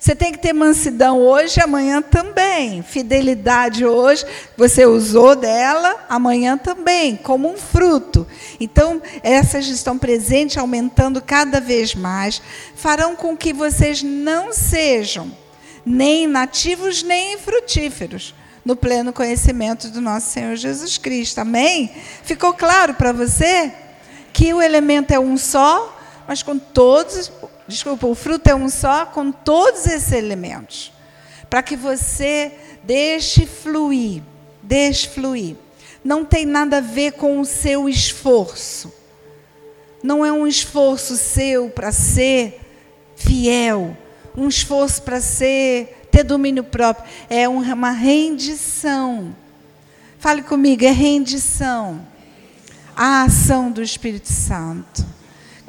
Você 0.00 0.16
tem 0.16 0.32
que 0.32 0.38
ter 0.38 0.54
mansidão 0.54 1.20
hoje, 1.20 1.60
amanhã 1.60 2.00
também. 2.00 2.82
Fidelidade 2.82 3.84
hoje, 3.84 4.24
você 4.56 4.86
usou 4.86 5.36
dela, 5.36 6.06
amanhã 6.08 6.56
também, 6.56 7.14
como 7.16 7.48
um 7.48 7.56
fruto. 7.56 8.26
Então, 8.58 9.02
essas 9.22 9.66
estão 9.68 9.98
presentes, 9.98 10.56
aumentando 10.56 11.20
cada 11.20 11.60
vez 11.60 11.94
mais, 11.94 12.40
farão 12.74 13.14
com 13.14 13.36
que 13.36 13.52
vocês 13.52 14.02
não 14.02 14.52
sejam 14.52 15.30
nem 15.84 16.26
nativos 16.26 17.02
nem 17.02 17.36
frutíferos 17.38 18.34
no 18.64 18.74
pleno 18.74 19.12
conhecimento 19.12 19.88
do 19.90 20.00
nosso 20.00 20.30
Senhor 20.30 20.56
Jesus 20.56 20.96
Cristo. 20.96 21.38
Amém? 21.38 21.90
Ficou 22.24 22.54
claro 22.54 22.94
para 22.94 23.12
você? 23.12 23.70
que 24.32 24.54
o 24.54 24.62
elemento 24.62 25.12
é 25.12 25.18
um 25.18 25.36
só, 25.36 25.96
mas 26.26 26.42
com 26.42 26.58
todos, 26.58 27.30
desculpa, 27.70 28.06
o 28.06 28.14
fruto 28.14 28.50
é 28.50 28.54
um 28.54 28.68
só 28.68 29.06
com 29.06 29.32
todos 29.32 29.86
esses 29.86 30.12
elementos. 30.12 30.92
Para 31.48 31.62
que 31.62 31.76
você 31.76 32.52
deixe 32.84 33.46
fluir, 33.46 34.22
deixe 34.62 35.08
fluir. 35.08 35.56
Não 36.04 36.24
tem 36.24 36.44
nada 36.44 36.78
a 36.78 36.82
ver 36.82 37.12
com 37.12 37.40
o 37.40 37.44
seu 37.44 37.88
esforço. 37.88 38.92
Não 40.02 40.24
é 40.24 40.32
um 40.32 40.46
esforço 40.46 41.16
seu 41.16 41.70
para 41.70 41.92
ser 41.92 42.60
fiel, 43.16 43.96
um 44.36 44.48
esforço 44.48 45.02
para 45.02 45.20
ser 45.20 46.06
ter 46.10 46.24
domínio 46.24 46.64
próprio. 46.64 47.08
É 47.28 47.48
uma 47.48 47.90
rendição. 47.90 49.34
Fale 50.18 50.42
comigo, 50.42 50.84
é 50.84 50.90
rendição. 50.90 52.06
A 52.96 53.22
ação 53.22 53.70
do 53.70 53.82
Espírito 53.82 54.32
Santo. 54.32 55.19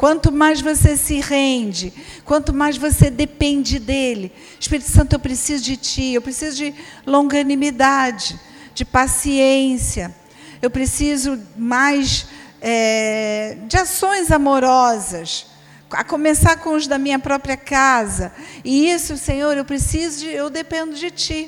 Quanto 0.02 0.32
mais 0.32 0.60
você 0.60 0.98
se 0.98 1.20
rende, 1.20 1.94
quanto 2.26 2.52
mais 2.52 2.76
você 2.76 3.12
depende 3.12 3.78
dele. 3.78 4.32
Espírito 4.60 4.90
Santo, 4.90 5.14
eu 5.14 5.20
preciso 5.20 5.64
de 5.64 5.78
ti, 5.78 6.14
eu 6.14 6.24
preciso 6.24 6.58
de 6.58 6.74
longanimidade, 7.06 8.40
de 8.74 8.84
paciência. 8.84 10.12
Eu 10.60 10.72
preciso 10.72 11.40
mais 11.56 12.26
é, 12.60 13.60
de 13.68 13.78
ações 13.78 14.32
amorosas, 14.32 15.46
a 15.92 16.04
começar 16.04 16.56
com 16.56 16.74
os 16.74 16.88
da 16.88 16.98
minha 16.98 17.20
própria 17.20 17.56
casa. 17.56 18.34
E 18.66 18.90
isso, 18.90 19.16
Senhor, 19.16 19.56
eu 19.56 19.64
preciso, 19.64 20.22
de, 20.22 20.30
eu 20.30 20.50
dependo 20.50 20.96
de 20.96 21.12
ti. 21.12 21.48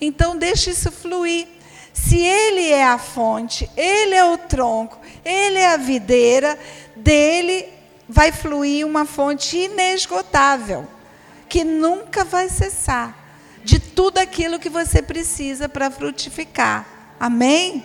Então 0.00 0.38
deixe 0.38 0.70
isso 0.70 0.90
fluir. 0.90 1.46
Se 1.92 2.16
Ele 2.16 2.66
é 2.66 2.82
a 2.82 2.96
fonte, 2.96 3.68
Ele 3.76 4.14
é 4.14 4.24
o 4.24 4.38
tronco, 4.38 4.98
Ele 5.22 5.58
é 5.58 5.74
a 5.74 5.76
videira, 5.76 6.58
dele 6.96 7.78
vai 8.10 8.32
fluir 8.32 8.84
uma 8.84 9.06
fonte 9.06 9.56
inesgotável, 9.56 10.84
que 11.48 11.62
nunca 11.62 12.24
vai 12.24 12.48
cessar, 12.48 13.16
de 13.64 13.78
tudo 13.78 14.18
aquilo 14.18 14.58
que 14.58 14.68
você 14.68 15.00
precisa 15.00 15.68
para 15.68 15.88
frutificar. 15.92 17.14
Amém? 17.20 17.84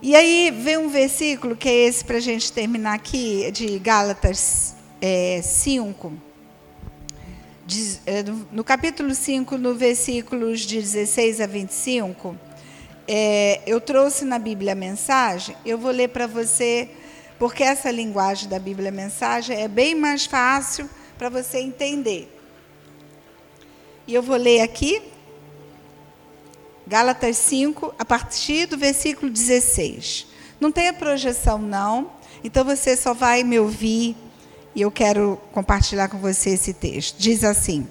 E 0.00 0.16
aí 0.16 0.50
vem 0.50 0.78
um 0.78 0.88
versículo, 0.88 1.54
que 1.54 1.68
é 1.68 1.86
esse 1.86 2.02
para 2.02 2.16
a 2.16 2.20
gente 2.20 2.50
terminar 2.50 2.94
aqui, 2.94 3.50
de 3.52 3.78
Gálatas 3.78 4.74
é, 5.02 5.42
5. 5.42 6.10
É, 8.06 8.24
no 8.50 8.64
capítulo 8.64 9.14
5, 9.14 9.58
no 9.58 9.74
versículos 9.74 10.60
de 10.60 10.80
16 10.80 11.42
a 11.42 11.46
25, 11.46 12.34
é, 13.06 13.60
eu 13.66 13.82
trouxe 13.82 14.24
na 14.24 14.38
Bíblia 14.38 14.72
a 14.72 14.74
mensagem, 14.74 15.54
eu 15.66 15.76
vou 15.76 15.90
ler 15.90 16.08
para 16.08 16.26
você 16.26 16.88
porque 17.40 17.62
essa 17.62 17.90
linguagem 17.90 18.50
da 18.50 18.58
Bíblia 18.58 18.90
Mensagem 18.90 19.58
é 19.58 19.66
bem 19.66 19.94
mais 19.94 20.26
fácil 20.26 20.90
para 21.16 21.30
você 21.30 21.58
entender. 21.58 22.30
E 24.06 24.12
eu 24.12 24.22
vou 24.22 24.36
ler 24.36 24.60
aqui, 24.60 25.00
Gálatas 26.86 27.38
5, 27.38 27.94
a 27.98 28.04
partir 28.04 28.66
do 28.66 28.76
versículo 28.76 29.32
16. 29.32 30.26
Não 30.60 30.70
tem 30.70 30.88
a 30.88 30.92
projeção, 30.92 31.56
não, 31.56 32.10
então 32.44 32.62
você 32.62 32.94
só 32.94 33.14
vai 33.14 33.42
me 33.42 33.58
ouvir 33.58 34.14
e 34.74 34.82
eu 34.82 34.90
quero 34.90 35.40
compartilhar 35.50 36.08
com 36.08 36.18
você 36.18 36.50
esse 36.50 36.74
texto. 36.74 37.16
Diz 37.16 37.42
assim: 37.42 37.88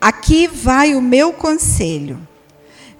Aqui 0.00 0.46
vai 0.46 0.94
o 0.94 1.02
meu 1.02 1.32
conselho. 1.32 2.20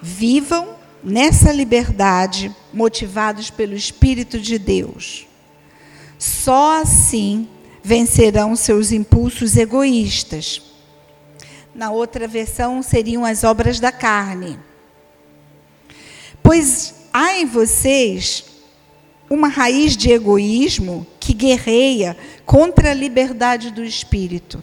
Vivam 0.03 0.80
nessa 1.03 1.53
liberdade, 1.53 2.55
motivados 2.73 3.51
pelo 3.51 3.75
Espírito 3.75 4.39
de 4.39 4.59
Deus. 4.59 5.27
Só 6.19 6.83
assim 6.83 7.49
vencerão 7.83 8.55
seus 8.55 8.93
impulsos 8.93 9.57
egoístas. 9.57 10.63
Na 11.75 11.91
outra 11.91 12.29
versão 12.29 12.83
seriam 12.83 13.25
as 13.25 13.45
obras 13.45 13.81
da 13.81 13.91
carne. 13.91 14.59
Pois 16.43 16.95
há 17.13 17.39
em 17.39 17.47
vocês 17.47 18.45
uma 19.29 19.49
raiz 19.49 19.97
de 19.97 20.11
egoísmo 20.11 21.07
que 21.19 21.33
guerreia 21.33 22.17
contra 22.45 22.91
a 22.91 22.95
liberdade 22.95 23.71
do 23.71 23.85
espírito. 23.85 24.63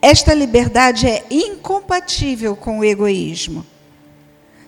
Esta 0.00 0.32
liberdade 0.32 1.06
é 1.06 1.24
incompatível 1.30 2.56
com 2.56 2.78
o 2.78 2.84
egoísmo. 2.84 3.66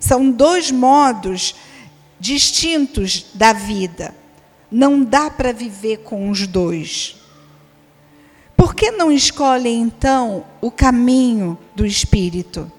São 0.04 0.30
dois 0.30 0.70
modos 0.70 1.54
distintos 2.20 3.24
da 3.32 3.54
vida. 3.54 4.14
Não 4.70 5.02
dá 5.02 5.30
para 5.30 5.50
viver 5.50 6.00
com 6.00 6.28
os 6.28 6.46
dois. 6.46 7.16
Por 8.54 8.74
que 8.74 8.90
não 8.90 9.10
escolhe 9.10 9.70
então 9.70 10.44
o 10.60 10.70
caminho 10.70 11.58
do 11.74 11.86
Espírito? 11.86 12.70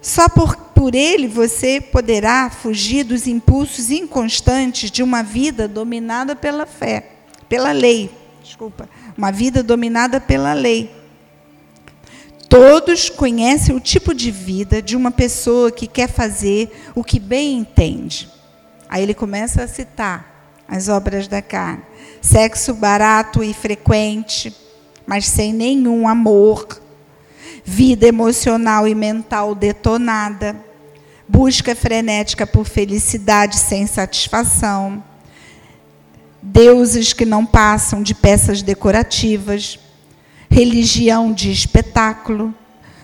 Só 0.00 0.28
por, 0.28 0.54
por 0.72 0.94
ele 0.94 1.26
você 1.26 1.80
poderá 1.80 2.48
fugir 2.48 3.02
dos 3.02 3.26
impulsos 3.26 3.90
inconstantes 3.90 4.92
de 4.92 5.02
uma 5.02 5.24
vida 5.24 5.66
dominada 5.66 6.36
pela 6.36 6.64
fé, 6.64 7.10
pela 7.48 7.72
lei. 7.72 8.08
Desculpa, 8.40 8.88
uma 9.16 9.32
vida 9.32 9.64
dominada 9.64 10.20
pela 10.20 10.52
lei. 10.52 10.97
Todos 12.48 13.10
conhecem 13.10 13.76
o 13.76 13.80
tipo 13.80 14.14
de 14.14 14.30
vida 14.30 14.80
de 14.80 14.96
uma 14.96 15.10
pessoa 15.10 15.70
que 15.70 15.86
quer 15.86 16.08
fazer 16.08 16.90
o 16.94 17.04
que 17.04 17.20
bem 17.20 17.58
entende. 17.58 18.28
Aí 18.88 19.02
ele 19.02 19.12
começa 19.12 19.62
a 19.62 19.68
citar 19.68 20.62
as 20.66 20.88
obras 20.88 21.28
da 21.28 21.42
carne: 21.42 21.82
sexo 22.22 22.72
barato 22.72 23.44
e 23.44 23.52
frequente, 23.52 24.54
mas 25.06 25.26
sem 25.26 25.52
nenhum 25.52 26.08
amor, 26.08 26.80
vida 27.62 28.06
emocional 28.06 28.88
e 28.88 28.94
mental 28.94 29.54
detonada, 29.54 30.56
busca 31.28 31.76
frenética 31.76 32.46
por 32.46 32.64
felicidade 32.64 33.58
sem 33.58 33.86
satisfação, 33.86 35.04
deuses 36.40 37.12
que 37.12 37.26
não 37.26 37.44
passam 37.44 38.02
de 38.02 38.14
peças 38.14 38.62
decorativas 38.62 39.78
religião 40.58 41.32
de 41.32 41.52
espetáculo, 41.52 42.52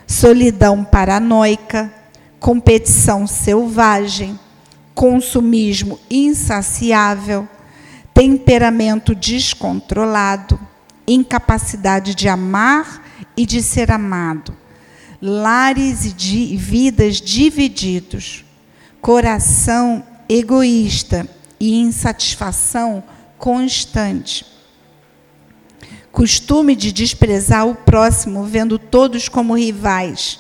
solidão 0.09 0.83
paranoica, 0.83 1.89
competição 2.41 3.29
selvagem, 3.29 4.37
consumismo 4.93 6.01
insaciável, 6.11 7.49
temperamento 8.13 9.15
descontrolado, 9.15 10.59
incapacidade 11.07 12.13
de 12.17 12.29
amar 12.29 13.01
e 13.37 13.47
de 13.47 13.63
ser 13.63 13.93
amado, 13.93 14.53
lares 15.23 16.05
e 16.05 16.57
vidas 16.57 17.21
divididos, 17.21 18.45
coração 19.01 20.03
egoísta 20.29 21.29
e 21.61 21.81
insatisfação 21.81 23.01
constante 23.39 24.54
costume 26.15 26.77
de 26.77 26.93
desprezar 26.93 27.67
o 27.67 27.75
próximo, 27.75 28.45
vendo 28.45 28.79
todos 28.79 29.29
como 29.29 29.57
rivais, 29.57 30.39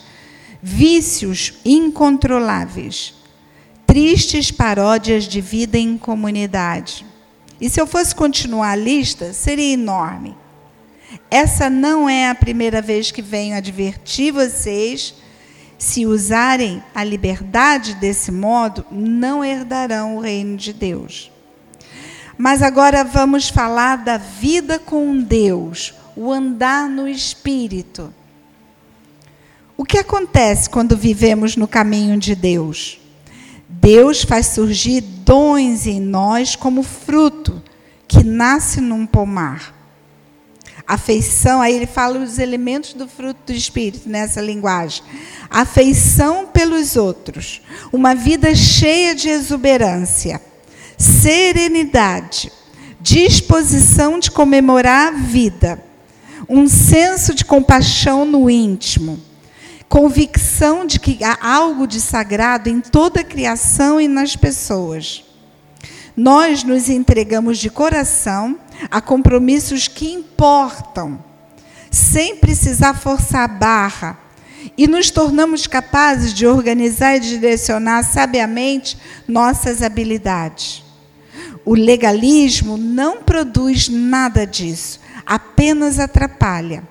vícios 0.62 1.54
incontroláveis, 1.64 3.12
tristes 3.84 4.52
paródias 4.52 5.24
de 5.24 5.40
vida 5.40 5.76
em 5.76 5.98
comunidade. 5.98 7.04
E 7.60 7.68
se 7.68 7.80
eu 7.80 7.88
fosse 7.88 8.14
continuar 8.14 8.70
a 8.70 8.76
lista, 8.76 9.32
seria 9.32 9.74
enorme. 9.74 10.37
Essa 11.28 11.68
não 11.68 12.08
é 12.08 12.28
a 12.28 12.37
primeira 12.37 12.80
vez 12.80 13.10
que 13.10 13.20
venho 13.20 13.56
advertir 13.56 14.32
vocês. 14.32 15.14
Se 15.76 16.06
usarem 16.06 16.84
a 16.94 17.02
liberdade 17.02 17.94
desse 17.94 18.30
modo, 18.30 18.87
não 18.92 19.44
herdarão 19.44 20.16
o 20.16 20.20
reino 20.20 20.56
de 20.56 20.72
Deus. 20.72 21.34
Mas 22.37 22.62
agora 22.62 23.05
vamos 23.05 23.49
falar 23.49 23.97
da 23.97 24.16
vida 24.16 24.79
com 24.79 25.20
Deus, 25.20 25.94
o 26.16 26.33
andar 26.33 26.88
no 26.88 27.09
Espírito. 27.09 28.12
O 29.77 29.85
que 29.85 29.99
acontece 29.99 30.68
quando 30.68 30.97
vivemos 30.97 31.57
no 31.57 31.68
caminho 31.68 32.18
de 32.18 32.35
Deus? 32.35 33.01
Deus 33.68 34.23
faz 34.23 34.49
surgir 34.49 35.01
dons 35.01 35.87
em 35.87 36.01
nós 36.01 36.57
como 36.57 36.83
fruto 36.83 37.62
que 38.07 38.24
nasce 38.24 38.80
num 38.80 39.07
pomar. 39.07 39.72
Afeição, 40.87 41.62
aí 41.62 41.74
ele 41.74 41.87
fala 41.87 42.18
os 42.18 42.39
elementos 42.39 42.95
do 42.95 43.09
fruto 43.09 43.53
do 43.53 43.57
Espírito 43.57 44.09
nessa 44.09 44.41
linguagem. 44.41 45.03
Afeição 45.49 46.47
pelos 46.47 46.95
outros, 46.97 47.62
uma 47.93 48.14
vida 48.14 48.55
cheia 48.55 49.14
de 49.14 49.28
exuberância 49.28 50.41
serenidade, 51.05 52.50
disposição 53.00 54.18
de 54.18 54.30
comemorar 54.30 55.09
a 55.09 55.16
vida, 55.18 55.84
um 56.48 56.66
senso 56.66 57.34
de 57.34 57.44
compaixão 57.44 58.24
no 58.24 58.48
íntimo, 58.48 59.20
convicção 59.88 60.86
de 60.86 60.98
que 60.98 61.22
há 61.22 61.36
algo 61.42 61.86
de 61.86 62.00
sagrado 62.00 62.70
em 62.70 62.80
toda 62.80 63.20
a 63.20 63.24
criação 63.24 64.00
e 64.00 64.09
nas 64.09 64.34
pessoas. 64.34 65.22
Nós 66.16 66.64
nos 66.64 66.88
entregamos 66.88 67.59
de 67.59 67.68
coração 67.68 68.59
a 68.90 69.00
compromissos 69.00 69.86
que 69.86 70.11
importam, 70.11 71.22
sem 71.90 72.36
precisar 72.36 72.94
forçar 72.94 73.44
a 73.44 73.48
barra, 73.48 74.18
e 74.78 74.86
nos 74.86 75.11
tornamos 75.11 75.66
capazes 75.66 76.32
de 76.32 76.46
organizar 76.46 77.16
e 77.16 77.20
direcionar 77.20 78.02
sabiamente 78.02 78.96
nossas 79.28 79.82
habilidades. 79.82 80.84
O 81.64 81.74
legalismo 81.74 82.76
não 82.76 83.22
produz 83.22 83.88
nada 83.88 84.46
disso, 84.46 85.00
apenas 85.24 85.98
atrapalha. 85.98 86.84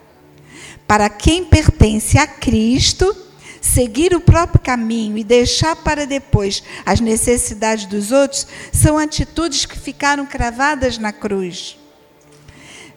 para 0.86 1.10
quem 1.10 1.46
pertence 1.46 2.18
a 2.18 2.28
Cristo, 2.28 3.16
seguir 3.62 4.14
o 4.14 4.20
próprio 4.20 4.60
caminho 4.60 5.18
e 5.18 5.24
deixar 5.24 5.76
para 5.78 6.06
depois 6.06 6.62
as 6.86 7.00
necessidades 7.00 7.86
dos 7.86 8.12
outros 8.12 8.46
são 8.72 8.98
atitudes 8.98 9.66
que 9.66 9.80
ficaram 9.80 10.26
cravadas 10.26 10.98
na 10.98 11.12
cruz. 11.12 11.78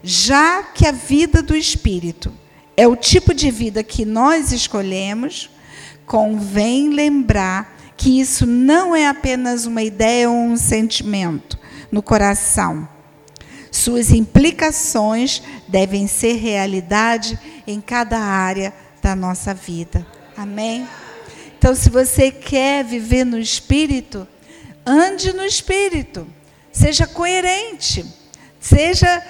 Já 0.02 0.62
que 0.62 0.86
a 0.86 0.92
vida 0.92 1.40
do 1.40 1.56
espírito 1.56 2.32
é 2.76 2.86
o 2.86 2.96
tipo 2.96 3.32
de 3.32 3.50
vida 3.50 3.82
que 3.82 4.04
nós 4.04 4.52
escolhemos, 4.52 5.48
convém 6.04 6.90
lembrar 6.90 7.94
que 7.96 8.20
isso 8.20 8.44
não 8.44 8.94
é 8.94 9.06
apenas 9.06 9.64
uma 9.64 9.82
ideia 9.82 10.28
ou 10.28 10.36
um 10.36 10.56
sentimento 10.56 11.56
no 11.90 12.02
coração. 12.02 12.88
Suas 13.70 14.10
implicações 14.10 15.42
devem 15.68 16.06
ser 16.06 16.36
realidade 16.36 17.38
em 17.66 17.80
cada 17.80 18.18
área 18.18 18.72
da 19.02 19.14
nossa 19.14 19.52
vida. 19.52 20.06
Amém? 20.36 20.86
Então, 21.58 21.74
se 21.74 21.90
você 21.90 22.30
quer 22.30 22.84
viver 22.84 23.24
no 23.24 23.38
espírito, 23.38 24.26
ande 24.84 25.32
no 25.32 25.44
espírito. 25.44 26.26
Seja 26.72 27.06
coerente. 27.06 28.04
Seja 28.60 29.22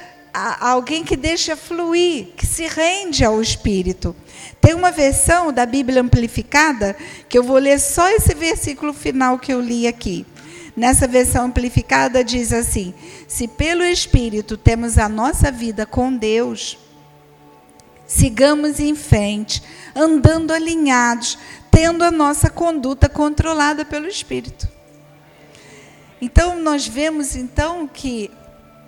alguém 0.60 1.02
que 1.02 1.16
deixa 1.16 1.56
fluir, 1.56 2.28
que 2.36 2.46
se 2.46 2.66
rende 2.66 3.24
ao 3.24 3.40
espírito. 3.40 4.14
Tem 4.60 4.74
uma 4.74 4.90
versão 4.90 5.52
da 5.52 5.64
Bíblia 5.64 6.02
amplificada 6.02 6.96
que 7.28 7.38
eu 7.38 7.42
vou 7.42 7.56
ler 7.58 7.80
só 7.80 8.08
esse 8.10 8.34
versículo 8.34 8.92
final 8.92 9.38
que 9.38 9.52
eu 9.52 9.60
li 9.60 9.86
aqui. 9.86 10.26
Nessa 10.76 11.08
versão 11.08 11.46
amplificada 11.46 12.22
diz 12.22 12.52
assim: 12.52 12.92
Se 13.26 13.48
pelo 13.48 13.82
espírito 13.82 14.56
temos 14.56 14.98
a 14.98 15.08
nossa 15.08 15.50
vida 15.50 15.86
com 15.86 16.14
Deus, 16.14 16.78
sigamos 18.06 18.78
em 18.78 18.94
frente, 18.94 19.62
andando 19.94 20.52
alinhados, 20.52 21.38
tendo 21.70 22.04
a 22.04 22.10
nossa 22.10 22.50
conduta 22.50 23.08
controlada 23.08 23.84
pelo 23.84 24.06
Espírito. 24.06 24.68
Então 26.20 26.58
nós 26.60 26.86
vemos 26.86 27.36
então 27.36 27.86
que 27.86 28.30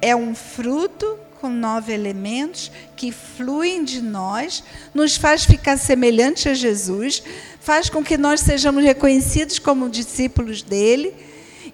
é 0.01 0.15
um 0.15 0.35
fruto 0.35 1.19
com 1.41 1.49
nove 1.49 1.93
elementos 1.93 2.71
que 2.97 3.13
fluem 3.13 3.85
de 3.85 4.03
nós, 4.03 4.65
nos 4.93 5.17
faz 5.17 5.45
ficar 5.45 5.77
semelhante 5.77 6.49
a 6.49 6.55
Jesus, 6.55 7.23
faz 7.61 7.89
com 7.89 8.03
que 8.03 8.19
nós 8.19 8.41
sejamos 8.41 8.83
reconhecidos 8.83 9.59
como 9.59 9.89
discípulos 9.89 10.63
dele, 10.63 11.15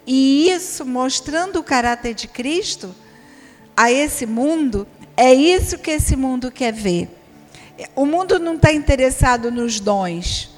e 0.07 0.51
isso 0.51 0.85
mostrando 0.85 1.59
o 1.59 1.63
caráter 1.63 2.15
de 2.15 2.29
Cristo 2.29 2.95
a 3.77 3.91
esse 3.91 4.27
mundo, 4.27 4.87
é 5.17 5.33
isso 5.33 5.79
que 5.79 5.91
esse 5.91 6.17
mundo 6.17 6.51
quer 6.51 6.73
ver. 6.73 7.09
O 7.97 8.07
mundo 8.07 8.39
não 8.39 8.55
está 8.55 8.73
interessado 8.73 9.51
nos 9.51 9.81
dons. 9.81 10.51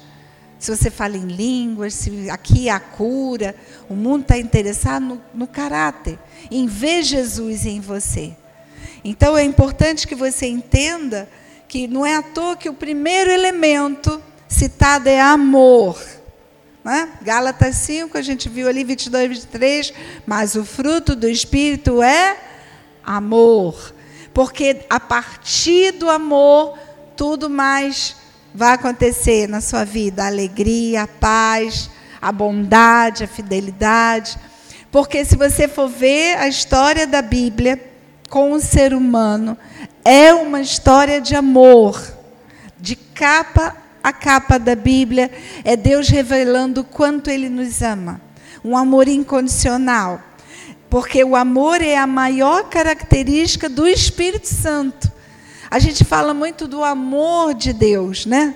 Se 0.59 0.75
você 0.75 0.89
fala 0.89 1.17
em 1.17 1.27
línguas, 1.27 1.93
se 1.93 2.29
aqui 2.29 2.67
há 2.69 2.79
cura, 2.79 3.55
o 3.87 3.95
mundo 3.95 4.21
está 4.21 4.37
interessado 4.37 5.03
no, 5.03 5.21
no 5.33 5.47
caráter, 5.47 6.17
em 6.49 6.65
ver 6.65 7.03
Jesus 7.03 7.65
em 7.65 7.79
você. 7.79 8.35
Então 9.03 9.37
é 9.37 9.43
importante 9.43 10.07
que 10.07 10.15
você 10.15 10.47
entenda 10.47 11.29
que 11.67 11.87
não 11.87 12.05
é 12.05 12.15
à 12.15 12.23
toa 12.23 12.55
que 12.55 12.69
o 12.69 12.73
primeiro 12.73 13.29
elemento 13.29 14.21
citado 14.47 15.09
é 15.09 15.19
amor. 15.19 15.97
Né? 16.87 17.09
Gálatas 17.21 17.75
5, 17.75 18.17
a 18.17 18.21
gente 18.21 18.47
viu 18.47 18.65
ali 18.65 18.81
22, 18.81 19.27
23, 19.27 19.93
mas 20.25 20.55
o 20.55 20.63
fruto 20.63 21.17
do 21.17 21.27
Espírito 21.27 22.01
é 22.01 22.37
amor. 23.03 23.93
Porque 24.33 24.85
a 24.89 24.97
partir 24.97 25.91
do 25.91 26.09
amor 26.09 26.79
tudo 27.17 27.49
mais 27.49 28.15
vai 28.55 28.71
acontecer 28.71 29.49
na 29.49 29.59
sua 29.59 29.83
vida: 29.83 30.23
a 30.23 30.27
alegria, 30.27 31.03
a 31.03 31.07
paz, 31.07 31.89
a 32.21 32.31
bondade, 32.31 33.25
a 33.25 33.27
fidelidade. 33.27 34.37
Porque 34.89 35.25
se 35.25 35.35
você 35.35 35.67
for 35.67 35.89
ver 35.89 36.37
a 36.37 36.47
história 36.47 37.05
da 37.05 37.21
Bíblia 37.21 37.83
com 38.29 38.53
o 38.53 38.61
ser 38.61 38.93
humano, 38.93 39.57
é 40.05 40.33
uma 40.33 40.61
história 40.61 41.19
de 41.19 41.35
amor, 41.35 42.01
de 42.79 42.95
capa 42.95 43.75
a 44.07 44.13
capa 44.13 44.57
da 44.57 44.73
Bíblia, 44.73 45.29
é 45.65 45.75
Deus 45.75 46.07
revelando 46.07 46.81
quanto 46.81 47.29
Ele 47.29 47.49
nos 47.49 47.81
ama. 47.81 48.21
Um 48.63 48.77
amor 48.77 49.05
incondicional. 49.05 50.21
Porque 50.89 51.21
o 51.25 51.35
amor 51.35 51.81
é 51.81 51.97
a 51.97 52.07
maior 52.07 52.69
característica 52.69 53.67
do 53.67 53.85
Espírito 53.85 54.47
Santo. 54.47 55.11
A 55.69 55.77
gente 55.77 56.05
fala 56.05 56.33
muito 56.33 56.69
do 56.69 56.85
amor 56.85 57.53
de 57.53 57.73
Deus, 57.73 58.25
né? 58.25 58.55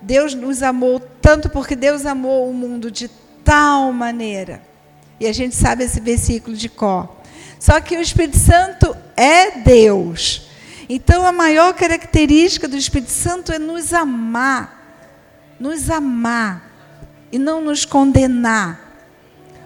Deus 0.00 0.34
nos 0.34 0.64
amou 0.64 0.98
tanto 0.98 1.48
porque 1.48 1.76
Deus 1.76 2.04
amou 2.04 2.50
o 2.50 2.52
mundo 2.52 2.90
de 2.90 3.08
tal 3.44 3.92
maneira. 3.92 4.60
E 5.20 5.28
a 5.28 5.32
gente 5.32 5.54
sabe 5.54 5.84
esse 5.84 6.00
versículo 6.00 6.56
de 6.56 6.68
Có. 6.68 7.20
Só 7.60 7.80
que 7.80 7.96
o 7.96 8.00
Espírito 8.00 8.36
Santo 8.36 8.96
é 9.16 9.60
Deus. 9.60 10.50
Então 10.88 11.26
a 11.26 11.32
maior 11.32 11.74
característica 11.74 12.66
do 12.66 12.76
Espírito 12.76 13.10
Santo 13.10 13.52
é 13.52 13.58
nos 13.58 13.92
amar. 13.92 14.80
Nos 15.58 15.88
amar 15.90 16.70
e 17.30 17.38
não 17.38 17.60
nos 17.60 17.84
condenar. 17.84 18.80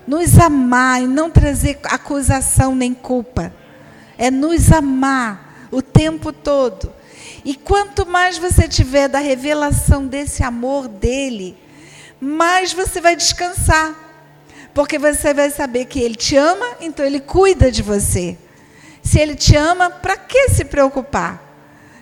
Nos 0.07 0.39
amar 0.39 1.03
e 1.03 1.07
não 1.07 1.31
trazer 1.31 1.79
acusação 1.85 2.75
nem 2.75 2.95
culpa. 2.95 3.53
É 4.17 4.31
nos 4.31 4.71
amar 4.71 5.69
o 5.71 5.83
tempo 5.83 6.33
todo. 6.33 6.93
E 7.45 7.55
quanto 7.55 8.07
mais 8.07 8.39
você 8.39 8.69
tiver 8.69 9.09
da 9.09 9.19
revelação 9.19 10.07
desse 10.07 10.43
amor 10.43 10.89
dele, 10.89 11.57
mais 12.21 12.73
você 12.73 13.01
vai 13.01 13.17
descansar. 13.17 13.95
Porque 14.75 14.99
você 14.99 15.33
vai 15.33 15.51
saber 15.51 15.87
que 15.87 16.01
ele 16.01 16.17
te 16.17 16.37
ama, 16.37 16.67
então 16.81 17.05
ele 17.05 17.21
cuida 17.21 17.71
de 17.71 17.83
você. 17.83 18.37
Se 19.07 19.21
ele 19.21 19.37
te 19.37 19.55
ama, 19.55 19.89
para 19.89 20.17
que 20.17 20.49
se 20.49 20.65
preocupar? 20.65 21.45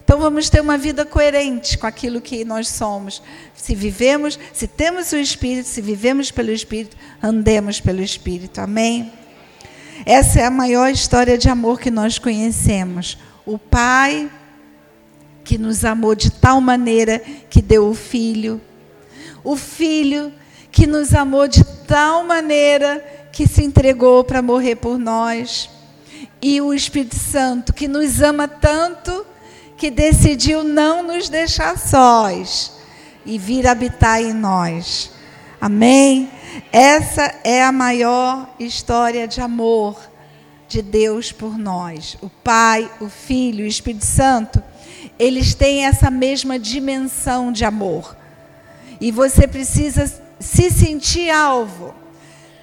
Então 0.02 0.18
vamos 0.18 0.48
ter 0.48 0.60
uma 0.60 0.78
vida 0.78 1.04
coerente 1.04 1.76
com 1.76 1.86
aquilo 1.86 2.20
que 2.20 2.44
nós 2.44 2.68
somos. 2.68 3.22
Se 3.54 3.74
vivemos, 3.74 4.38
se 4.52 4.66
temos 4.66 5.12
o 5.12 5.16
Espírito, 5.16 5.68
se 5.68 5.82
vivemos 5.82 6.30
pelo 6.30 6.50
Espírito, 6.50 6.96
andemos 7.22 7.78
pelo 7.78 8.02
Espírito. 8.02 8.60
Amém? 8.60 9.12
Essa 10.06 10.40
é 10.40 10.44
a 10.44 10.50
maior 10.50 10.90
história 10.90 11.36
de 11.36 11.48
amor 11.48 11.78
que 11.78 11.90
nós 11.90 12.18
conhecemos 12.18 13.18
o 13.46 13.58
Pai 13.58 14.30
que 15.44 15.58
nos 15.58 15.84
amou 15.84 16.14
de 16.14 16.30
tal 16.30 16.58
maneira 16.58 17.18
que 17.50 17.60
deu 17.60 17.88
o 17.88 17.94
Filho, 17.94 18.60
o 19.44 19.56
Filho 19.56 20.32
que 20.72 20.86
nos 20.86 21.14
amou 21.14 21.46
de 21.46 21.62
tal 21.86 22.24
maneira 22.24 23.04
que 23.30 23.46
se 23.46 23.62
entregou 23.62 24.24
para 24.24 24.40
morrer 24.40 24.76
por 24.76 24.98
nós, 24.98 25.68
e 26.46 26.60
o 26.60 26.74
Espírito 26.74 27.16
Santo 27.16 27.72
que 27.72 27.88
nos 27.88 28.20
ama 28.20 28.46
tanto 28.46 29.24
que 29.78 29.90
decidiu 29.90 30.62
não 30.62 31.02
nos 31.02 31.30
deixar 31.30 31.78
sós 31.78 32.70
e 33.24 33.38
vir 33.38 33.66
habitar 33.66 34.20
em 34.20 34.34
nós. 34.34 35.10
Amém? 35.58 36.28
Essa 36.70 37.34
é 37.42 37.64
a 37.64 37.72
maior 37.72 38.54
história 38.60 39.26
de 39.26 39.40
amor 39.40 39.98
de 40.68 40.82
Deus 40.82 41.32
por 41.32 41.56
nós. 41.56 42.18
O 42.20 42.28
Pai, 42.28 42.90
o 43.00 43.08
Filho 43.08 43.64
o 43.64 43.66
Espírito 43.66 44.04
Santo, 44.04 44.62
eles 45.18 45.54
têm 45.54 45.86
essa 45.86 46.10
mesma 46.10 46.58
dimensão 46.58 47.50
de 47.52 47.64
amor. 47.64 48.14
E 49.00 49.10
você 49.10 49.48
precisa 49.48 50.12
se 50.38 50.70
sentir 50.70 51.30
alvo. 51.30 51.94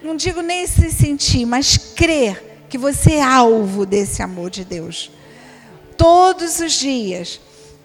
Não 0.04 0.16
digo 0.16 0.42
nem 0.42 0.68
se 0.68 0.92
sentir, 0.92 1.48
mas 1.48 1.78
crer 1.78 2.51
que 2.72 2.78
você 2.78 3.15
é 3.15 3.22
alvo 3.22 3.86
desse 3.86 4.24
amor 4.24 4.49
de 4.49 4.63
Deus. 4.63 5.11
Todos 5.97 6.61
os 6.61 6.72
dias, 6.72 7.41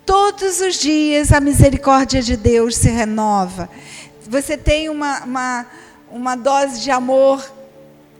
todos 0.07 0.61
os 0.61 0.77
dias 0.77 1.33
a 1.33 1.41
misericórdia 1.41 2.23
de 2.23 2.37
Deus 2.37 2.77
se 2.77 2.89
renova. 2.89 3.69
Você 4.29 4.57
tem 4.57 4.89
uma, 4.89 5.25
uma, 5.25 5.67
uma 6.09 6.37
dose 6.37 6.83
de 6.83 6.93
amor, 6.93 7.45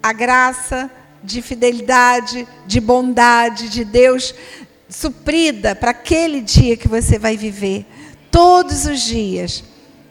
a 0.03 0.13
graça, 0.13 0.91
de 1.23 1.41
fidelidade, 1.41 2.49
de 2.67 2.81
bondade 2.81 3.69
de 3.69 3.85
Deus 3.85 4.35
suprida 4.89 5.77
para 5.77 5.93
aquele 5.93 6.41
dia 6.41 6.77
que 6.77 6.89
você 6.89 7.17
vai 7.17 7.37
viver. 7.37 7.87
Todos 8.29 8.87
os 8.87 9.03
dias. 9.03 9.63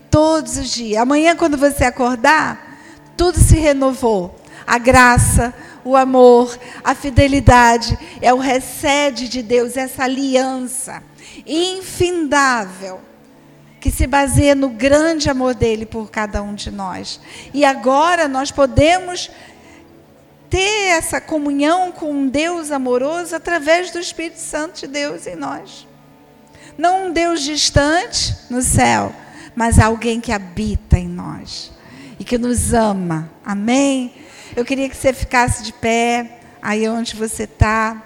Todos 0.09 0.55
os 0.55 0.69
dias. 0.69 1.01
Amanhã, 1.01 1.35
quando 1.35 1.57
você 1.57 1.83
acordar, 1.83 2.79
tudo 3.17 3.37
se 3.39 3.57
renovou. 3.57 4.39
A 4.65 4.77
graça, 4.77 5.53
o 5.85 5.95
amor, 5.95 6.57
a 6.83 6.95
fidelidade, 6.95 7.97
é 8.19 8.33
o 8.33 8.39
recede 8.39 9.29
de 9.29 9.43
Deus, 9.43 9.77
essa 9.77 10.03
aliança 10.03 11.03
infindável 11.45 12.99
que 13.79 13.91
se 13.91 14.07
baseia 14.07 14.55
no 14.55 14.69
grande 14.69 15.29
amor 15.29 15.53
dele 15.53 15.85
por 15.85 16.09
cada 16.09 16.41
um 16.41 16.55
de 16.55 16.71
nós. 16.71 17.21
E 17.53 17.63
agora 17.63 18.27
nós 18.27 18.49
podemos 18.49 19.29
ter 20.49 20.87
essa 20.87 21.21
comunhão 21.21 21.91
com 21.91 22.11
um 22.11 22.27
Deus 22.27 22.71
amoroso 22.71 23.35
através 23.35 23.91
do 23.91 23.99
Espírito 23.99 24.39
Santo 24.39 24.81
de 24.81 24.87
Deus 24.87 25.27
em 25.27 25.35
nós. 25.35 25.87
não 26.77 27.07
um 27.07 27.11
Deus 27.11 27.41
distante 27.41 28.35
no 28.49 28.61
céu, 28.61 29.13
mas 29.55 29.77
alguém 29.77 30.19
que 30.19 30.31
habita 30.31 30.97
em 30.97 31.07
nós 31.07 31.71
e 32.19 32.23
que 32.23 32.37
nos 32.39 32.73
ama. 32.73 33.29
Amém? 33.45 34.11
Eu 34.55 34.63
queria 34.63 34.87
que 34.87 34.95
você 34.95 35.11
ficasse 35.11 35.63
de 35.63 35.73
pé, 35.73 36.39
aí 36.61 36.87
onde 36.87 37.13
você 37.13 37.43
está. 37.43 38.01